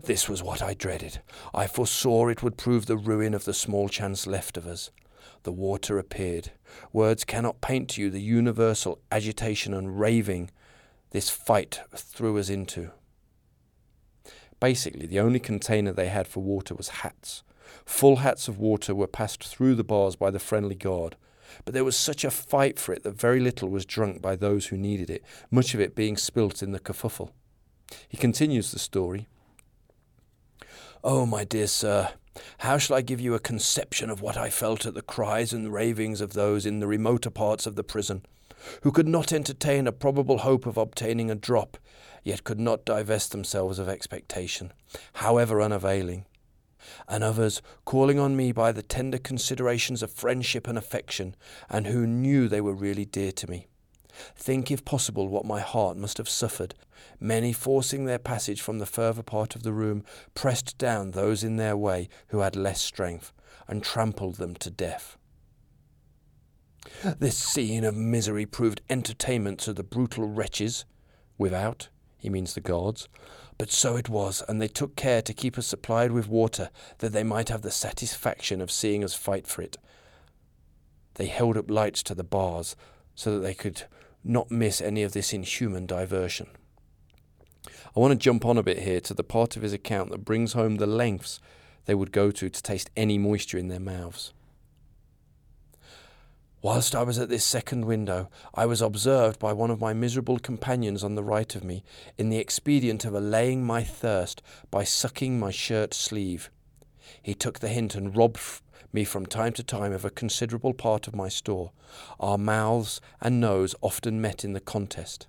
This 0.05 0.29
was 0.29 0.43
what 0.43 0.63
I 0.63 0.75
dreaded. 0.75 1.21
I 1.55 1.67
foresaw 1.67 2.29
it 2.29 2.43
would 2.43 2.57
prove 2.57 2.87
the 2.87 2.97
ruin 2.97 3.35
of 3.35 3.45
the 3.45 3.55
small 3.55 3.89
chance 3.89 4.27
left 4.27 4.57
of 4.57 4.67
us. 4.67 4.91
The 5.43 5.53
water 5.53 5.99
appeared. 5.99 6.53
Words 6.93 7.25
cannot 7.25 7.61
paint 7.61 7.91
to 7.91 8.03
you 8.03 8.11
the 8.11 8.21
universal 8.21 9.01
agitation 9.13 9.75
and 9.75 10.01
raving 10.01 10.51
this 11.11 11.31
fight 11.31 11.81
threw 11.95 12.39
us 12.39 12.49
into. 12.49 12.91
Basically, 14.59 15.07
the 15.07 15.21
only 15.21 15.39
container 15.39 15.93
they 15.93 16.09
had 16.09 16.27
for 16.27 16.43
water 16.43 16.75
was 16.75 16.89
hats. 16.89 17.43
Full 17.85 18.17
hats 18.17 18.49
of 18.49 18.59
water 18.59 18.95
were 18.95 19.07
passed 19.07 19.45
through 19.45 19.75
the 19.75 19.85
bars 19.85 20.17
by 20.17 20.31
the 20.31 20.39
friendly 20.39 20.75
guard, 20.75 21.17
but 21.65 21.75
there 21.75 21.85
was 21.85 21.97
such 21.97 22.25
a 22.25 22.31
fight 22.31 22.79
for 22.79 22.93
it 22.93 23.03
that 23.03 23.19
very 23.19 23.41
little 23.41 23.69
was 23.69 23.87
drunk 23.87 24.21
by 24.21 24.37
those 24.37 24.67
who 24.67 24.77
needed 24.77 25.11
it, 25.11 25.23
much 25.51 25.75
of 25.75 25.81
it 25.81 25.95
being 25.95 26.17
spilt 26.17 26.63
in 26.63 26.73
the 26.73 26.81
kerfuffle. 26.81 27.31
He 28.09 28.17
continues 28.17 28.73
the 28.73 28.79
story. 28.79 29.29
Oh, 31.05 31.27
my 31.27 31.45
dear 31.45 31.67
sir, 31.67 32.11
how 32.59 32.79
shall 32.79 32.97
I 32.97 33.03
give 33.03 33.21
you 33.21 33.35
a 33.35 33.41
conception 33.41 34.11
of 34.11 34.21
what 34.21 34.37
I 34.37 34.51
felt 34.51 34.87
at 34.87 34.95
the 34.95 35.03
cries 35.03 35.53
and 35.53 35.73
ravings 35.73 36.21
of 36.21 36.33
those 36.33 36.67
in 36.67 36.81
the 36.81 36.87
remoter 36.87 37.31
parts 37.31 37.67
of 37.67 37.77
the 37.77 37.85
prison, 37.85 38.25
who 38.83 38.91
could 38.91 39.09
not 39.09 39.33
entertain 39.33 39.87
a 39.87 39.93
probable 39.93 40.39
hope 40.39 40.67
of 40.67 40.77
obtaining 40.77 41.31
a 41.31 41.37
drop, 41.37 41.77
yet 42.25 42.45
could 42.45 42.59
not 42.59 42.85
divest 42.85 43.31
themselves 43.31 43.79
of 43.79 43.89
expectation, 43.89 44.73
however 45.15 45.63
unavailing? 45.63 46.27
And 47.09 47.25
others 47.25 47.63
calling 47.85 48.19
on 48.19 48.37
me 48.37 48.53
by 48.53 48.73
the 48.73 48.83
tender 48.83 49.19
considerations 49.19 50.03
of 50.03 50.11
friendship 50.11 50.67
and 50.67 50.79
affection, 50.79 51.35
and 51.69 51.87
who 51.87 52.07
knew 52.07 52.49
they 52.49 52.61
were 52.61 52.75
really 52.75 53.05
dear 53.05 53.33
to 53.33 53.51
me. 53.51 53.67
Think, 54.35 54.71
if 54.71 54.85
possible, 54.85 55.29
what 55.29 55.45
my 55.45 55.61
heart 55.61 55.97
must 55.97 56.17
have 56.19 56.29
suffered, 56.29 56.75
many 57.21 57.53
forcing 57.53 58.05
their 58.05 58.19
passage 58.19 58.61
from 58.61 58.79
the 58.79 58.87
further 58.87 59.23
part 59.23 59.55
of 59.55 59.63
the 59.63 59.73
room, 59.73 60.05
pressed 60.35 60.79
down 60.79 61.11
those 61.11 61.45
in 61.45 61.57
their 61.57 61.77
way 61.77 62.09
who 62.29 62.39
had 62.41 62.57
less 62.57 62.81
strength, 62.81 63.33
and 63.69 63.83
trampled 63.83 64.37
them 64.37 64.55
to 64.55 64.71
death. 64.71 65.19
This 67.19 67.37
scene 67.37 67.85
of 67.85 67.97
misery 67.97 68.47
proved 68.47 68.81
entertainment 68.89 69.59
to 69.61 69.73
the 69.73 69.83
brutal 69.83 70.29
wretches 70.29 70.85
without, 71.37 71.89
he 72.27 72.31
means 72.31 72.55
the 72.55 72.61
gods, 72.61 73.09
but 73.57 73.71
so 73.71 73.95
it 73.95 74.09
was, 74.09 74.43
and 74.49 74.61
they 74.61 74.67
took 74.67 74.97
care 74.97 75.23
to 75.23 75.33
keep 75.33 75.57
us 75.57 75.69
supplied 75.69 76.11
with 76.11 76.27
water, 76.27 76.71
that 76.99 77.13
they 77.13 77.23
might 77.23 77.51
have 77.51 77.63
the 77.63 77.71
satisfaction 77.71 78.61
of 78.61 78.69
seeing 78.69 79.05
us 79.05 79.15
fight 79.15 79.47
for 79.47 79.63
it. 79.63 79.77
They 81.15 81.27
held 81.27 81.57
up 81.57 81.71
lights 81.71 82.03
to 82.03 82.17
the 82.17 82.25
bars, 82.25 82.75
so 83.15 83.33
that 83.33 83.45
they 83.45 83.55
could 83.55 83.85
not 84.25 84.51
miss 84.51 84.81
any 84.81 85.05
of 85.05 85.13
this 85.13 85.33
inhuman 85.33 85.87
diversion. 85.87 86.49
I 87.65 88.01
want 88.01 88.11
to 88.11 88.19
jump 88.19 88.45
on 88.45 88.59
a 88.59 88.63
bit 88.65 88.81
here 88.81 89.01
to 89.03 89.15
the 89.15 89.23
part 89.23 89.57
of 89.57 89.63
his 89.63 89.73
account 89.73 90.11
that 90.11 90.25
brings 90.25 90.55
home 90.55 90.79
the 90.79 90.87
lengths 90.87 91.39
they 91.85 91.95
would 91.95 92.11
go 92.11 92.33
to 92.33 92.51
to 92.51 92.63
taste 92.63 92.91
any 92.97 93.19
moisture 93.19 93.57
in 93.57 93.69
their 93.69 93.79
mouths. 93.79 94.33
Whilst 96.63 96.95
I 96.95 97.03
was 97.03 97.19
at 97.19 97.29
this 97.29 97.45
second 97.45 97.85
window, 97.85 98.29
I 98.55 98.67
was 98.67 98.81
observed 98.81 99.39
by 99.39 99.53
one 99.53 99.71
of 99.71 99.81
my 99.81 99.93
miserable 99.93 100.39
companions 100.39 101.05
on 101.05 101.15
the 101.15 101.23
right 101.23 101.55
of 101.55 101.63
me 101.63 101.85
in 102.17 102.31
the 102.31 102.39
expedient 102.39 103.05
of 103.05 103.15
allaying 103.15 103.65
my 103.65 103.85
thirst 103.85 104.43
by 104.71 104.83
sucking 104.83 105.39
my 105.39 105.51
shirt 105.51 105.93
sleeve. 105.93 106.51
He 107.23 107.35
took 107.35 107.59
the 107.61 107.69
hint 107.69 107.95
and 107.95 108.17
robbed 108.17 108.41
me 108.93 109.05
from 109.05 109.27
time 109.27 109.53
to 109.53 109.63
time 109.63 109.93
of 109.93 110.05
a 110.05 110.11
considerable 110.11 110.73
part 110.73 111.07
of 111.07 111.15
my 111.15 111.29
store. 111.29 111.73
Our 112.19 112.39
mouths 112.39 113.01
and 113.21 113.39
nose 113.39 113.75
often 113.83 114.21
met 114.21 114.45
in 114.45 114.55
the 114.55 114.61
contest. 114.61 115.27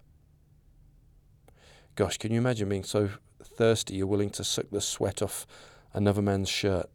Gosh, 1.96 2.18
can 2.18 2.32
you 2.32 2.38
imagine 2.38 2.70
being 2.70 2.84
so 2.84 3.10
thirsty 3.44 3.96
you're 3.96 4.08
willing 4.08 4.30
to 4.32 4.44
suck 4.44 4.68
the 4.72 4.82
sweat 4.82 5.22
off 5.22 5.46
another 5.94 6.22
man's 6.22 6.50
shirt? 6.50 6.90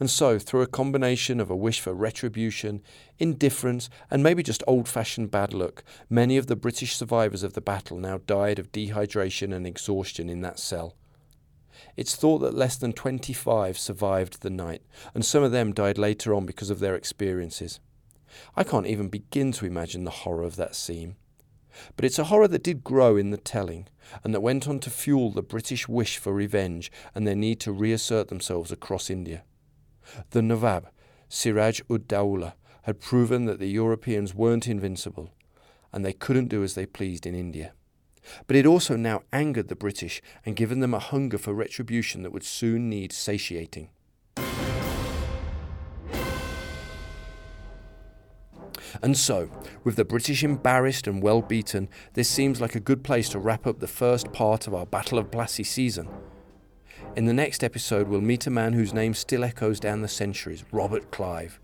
And 0.00 0.10
so, 0.10 0.38
through 0.38 0.62
a 0.62 0.66
combination 0.66 1.40
of 1.40 1.50
a 1.50 1.56
wish 1.56 1.80
for 1.80 1.92
retribution, 1.94 2.82
indifference, 3.18 3.88
and 4.10 4.22
maybe 4.22 4.42
just 4.42 4.64
old 4.66 4.88
fashioned 4.88 5.30
bad 5.30 5.52
luck, 5.52 5.84
many 6.08 6.36
of 6.36 6.46
the 6.46 6.56
British 6.56 6.96
survivors 6.96 7.42
of 7.42 7.52
the 7.52 7.60
battle 7.60 7.98
now 7.98 8.18
died 8.26 8.58
of 8.58 8.72
dehydration 8.72 9.54
and 9.54 9.66
exhaustion 9.66 10.28
in 10.28 10.40
that 10.42 10.58
cell. 10.58 10.96
It's 11.96 12.16
thought 12.16 12.38
that 12.38 12.54
less 12.54 12.76
than 12.76 12.92
25 12.92 13.78
survived 13.78 14.42
the 14.42 14.50
night, 14.50 14.82
and 15.14 15.24
some 15.24 15.42
of 15.42 15.52
them 15.52 15.72
died 15.72 15.98
later 15.98 16.34
on 16.34 16.46
because 16.46 16.70
of 16.70 16.80
their 16.80 16.94
experiences. 16.94 17.80
I 18.56 18.64
can't 18.64 18.86
even 18.86 19.08
begin 19.08 19.52
to 19.52 19.66
imagine 19.66 20.04
the 20.04 20.10
horror 20.10 20.42
of 20.42 20.56
that 20.56 20.74
scene. 20.74 21.16
But 21.96 22.04
it's 22.04 22.18
a 22.18 22.24
horror 22.24 22.48
that 22.48 22.62
did 22.62 22.82
grow 22.82 23.16
in 23.16 23.30
the 23.30 23.36
telling, 23.36 23.88
and 24.24 24.34
that 24.34 24.40
went 24.40 24.66
on 24.66 24.80
to 24.80 24.90
fuel 24.90 25.30
the 25.30 25.42
British 25.42 25.88
wish 25.88 26.18
for 26.18 26.32
revenge 26.32 26.90
and 27.14 27.26
their 27.26 27.36
need 27.36 27.60
to 27.60 27.72
reassert 27.72 28.28
themselves 28.28 28.72
across 28.72 29.10
India. 29.10 29.44
The 30.30 30.42
Nawab, 30.42 30.88
Siraj 31.28 31.80
ud 31.90 32.08
Dawla, 32.08 32.54
had 32.82 33.00
proven 33.00 33.44
that 33.44 33.58
the 33.58 33.68
Europeans 33.68 34.34
weren't 34.34 34.66
invincible, 34.66 35.30
and 35.92 36.04
they 36.04 36.12
couldn't 36.12 36.48
do 36.48 36.62
as 36.62 36.74
they 36.74 36.86
pleased 36.86 37.26
in 37.26 37.34
India. 37.34 37.72
But 38.46 38.56
it 38.56 38.66
also 38.66 38.96
now 38.96 39.22
angered 39.32 39.68
the 39.68 39.76
British 39.76 40.20
and 40.44 40.56
given 40.56 40.80
them 40.80 40.94
a 40.94 40.98
hunger 40.98 41.38
for 41.38 41.54
retribution 41.54 42.22
that 42.22 42.32
would 42.32 42.44
soon 42.44 42.88
need 42.88 43.12
satiating. 43.12 43.90
And 49.02 49.16
so, 49.16 49.50
with 49.84 49.96
the 49.96 50.04
British 50.04 50.42
embarrassed 50.42 51.06
and 51.06 51.22
well 51.22 51.42
beaten, 51.42 51.88
this 52.14 52.28
seems 52.28 52.60
like 52.60 52.74
a 52.74 52.80
good 52.80 53.04
place 53.04 53.28
to 53.30 53.38
wrap 53.38 53.66
up 53.66 53.80
the 53.80 53.86
first 53.86 54.32
part 54.32 54.66
of 54.66 54.74
our 54.74 54.86
Battle 54.86 55.18
of 55.18 55.30
Plassey 55.30 55.64
season. 55.64 56.08
In 57.18 57.26
the 57.26 57.34
next 57.34 57.64
episode, 57.64 58.06
we'll 58.06 58.20
meet 58.20 58.46
a 58.46 58.50
man 58.50 58.74
whose 58.74 58.94
name 58.94 59.12
still 59.12 59.42
echoes 59.42 59.80
down 59.80 60.02
the 60.02 60.06
centuries 60.06 60.62
Robert 60.70 61.10
Clive 61.10 61.58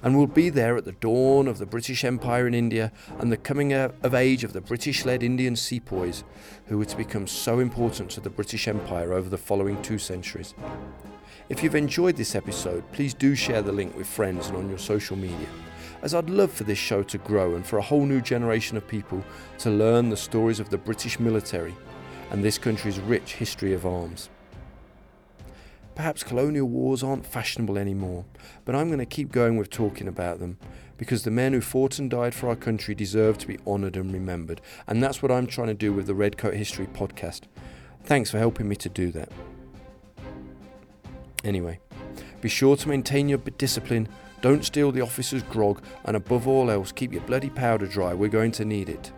and 0.00 0.16
we'll 0.16 0.28
be 0.28 0.48
there 0.48 0.76
at 0.76 0.84
the 0.84 0.92
dawn 0.92 1.48
of 1.48 1.58
the 1.58 1.66
British 1.66 2.04
Empire 2.04 2.46
in 2.46 2.54
India 2.54 2.92
and 3.18 3.32
the 3.32 3.36
coming 3.36 3.72
of 3.72 4.14
age 4.14 4.44
of 4.44 4.52
the 4.52 4.60
British 4.60 5.04
led 5.04 5.24
Indian 5.24 5.56
sepoys, 5.56 6.22
who 6.66 6.78
were 6.78 6.84
to 6.84 6.96
become 6.96 7.26
so 7.26 7.58
important 7.58 8.10
to 8.12 8.20
the 8.20 8.30
British 8.30 8.68
Empire 8.68 9.12
over 9.12 9.28
the 9.28 9.36
following 9.36 9.82
two 9.82 9.98
centuries. 9.98 10.54
If 11.48 11.64
you've 11.64 11.74
enjoyed 11.74 12.14
this 12.14 12.36
episode, 12.36 12.84
please 12.92 13.12
do 13.12 13.34
share 13.34 13.62
the 13.62 13.72
link 13.72 13.96
with 13.96 14.06
friends 14.06 14.46
and 14.46 14.56
on 14.56 14.68
your 14.68 14.78
social 14.78 15.16
media, 15.16 15.48
as 16.02 16.14
I'd 16.14 16.30
love 16.30 16.52
for 16.52 16.62
this 16.62 16.78
show 16.78 17.02
to 17.02 17.18
grow 17.18 17.56
and 17.56 17.66
for 17.66 17.78
a 17.78 17.82
whole 17.82 18.06
new 18.06 18.20
generation 18.20 18.76
of 18.76 18.86
people 18.86 19.24
to 19.58 19.68
learn 19.68 20.10
the 20.10 20.16
stories 20.16 20.60
of 20.60 20.70
the 20.70 20.78
British 20.78 21.18
military 21.18 21.74
and 22.30 22.44
this 22.44 22.56
country's 22.56 23.00
rich 23.00 23.32
history 23.32 23.72
of 23.72 23.84
arms. 23.84 24.30
Perhaps 25.96 26.24
colonial 26.24 26.68
wars 26.68 27.02
aren't 27.02 27.26
fashionable 27.26 27.78
anymore, 27.78 28.26
but 28.66 28.74
I'm 28.74 28.88
going 28.88 28.98
to 28.98 29.06
keep 29.06 29.32
going 29.32 29.56
with 29.56 29.70
talking 29.70 30.06
about 30.06 30.38
them 30.38 30.58
because 30.98 31.24
the 31.24 31.30
men 31.30 31.54
who 31.54 31.62
fought 31.62 31.98
and 31.98 32.10
died 32.10 32.34
for 32.34 32.50
our 32.50 32.54
country 32.54 32.94
deserve 32.94 33.38
to 33.38 33.46
be 33.46 33.58
honoured 33.66 33.96
and 33.96 34.12
remembered, 34.12 34.60
and 34.86 35.02
that's 35.02 35.22
what 35.22 35.32
I'm 35.32 35.46
trying 35.46 35.68
to 35.68 35.74
do 35.74 35.94
with 35.94 36.06
the 36.06 36.14
Redcoat 36.14 36.52
History 36.52 36.86
podcast. 36.86 37.42
Thanks 38.04 38.30
for 38.30 38.38
helping 38.38 38.68
me 38.68 38.76
to 38.76 38.90
do 38.90 39.10
that. 39.12 39.30
Anyway, 41.44 41.80
be 42.42 42.48
sure 42.50 42.76
to 42.76 42.88
maintain 42.88 43.28
your 43.30 43.38
discipline, 43.38 44.06
don't 44.42 44.66
steal 44.66 44.92
the 44.92 45.00
officer's 45.00 45.42
grog, 45.44 45.82
and 46.04 46.14
above 46.14 46.46
all 46.46 46.70
else, 46.70 46.92
keep 46.92 47.10
your 47.10 47.22
bloody 47.22 47.48
powder 47.50 47.86
dry. 47.86 48.12
We're 48.12 48.28
going 48.28 48.52
to 48.52 48.66
need 48.66 48.90
it. 48.90 49.12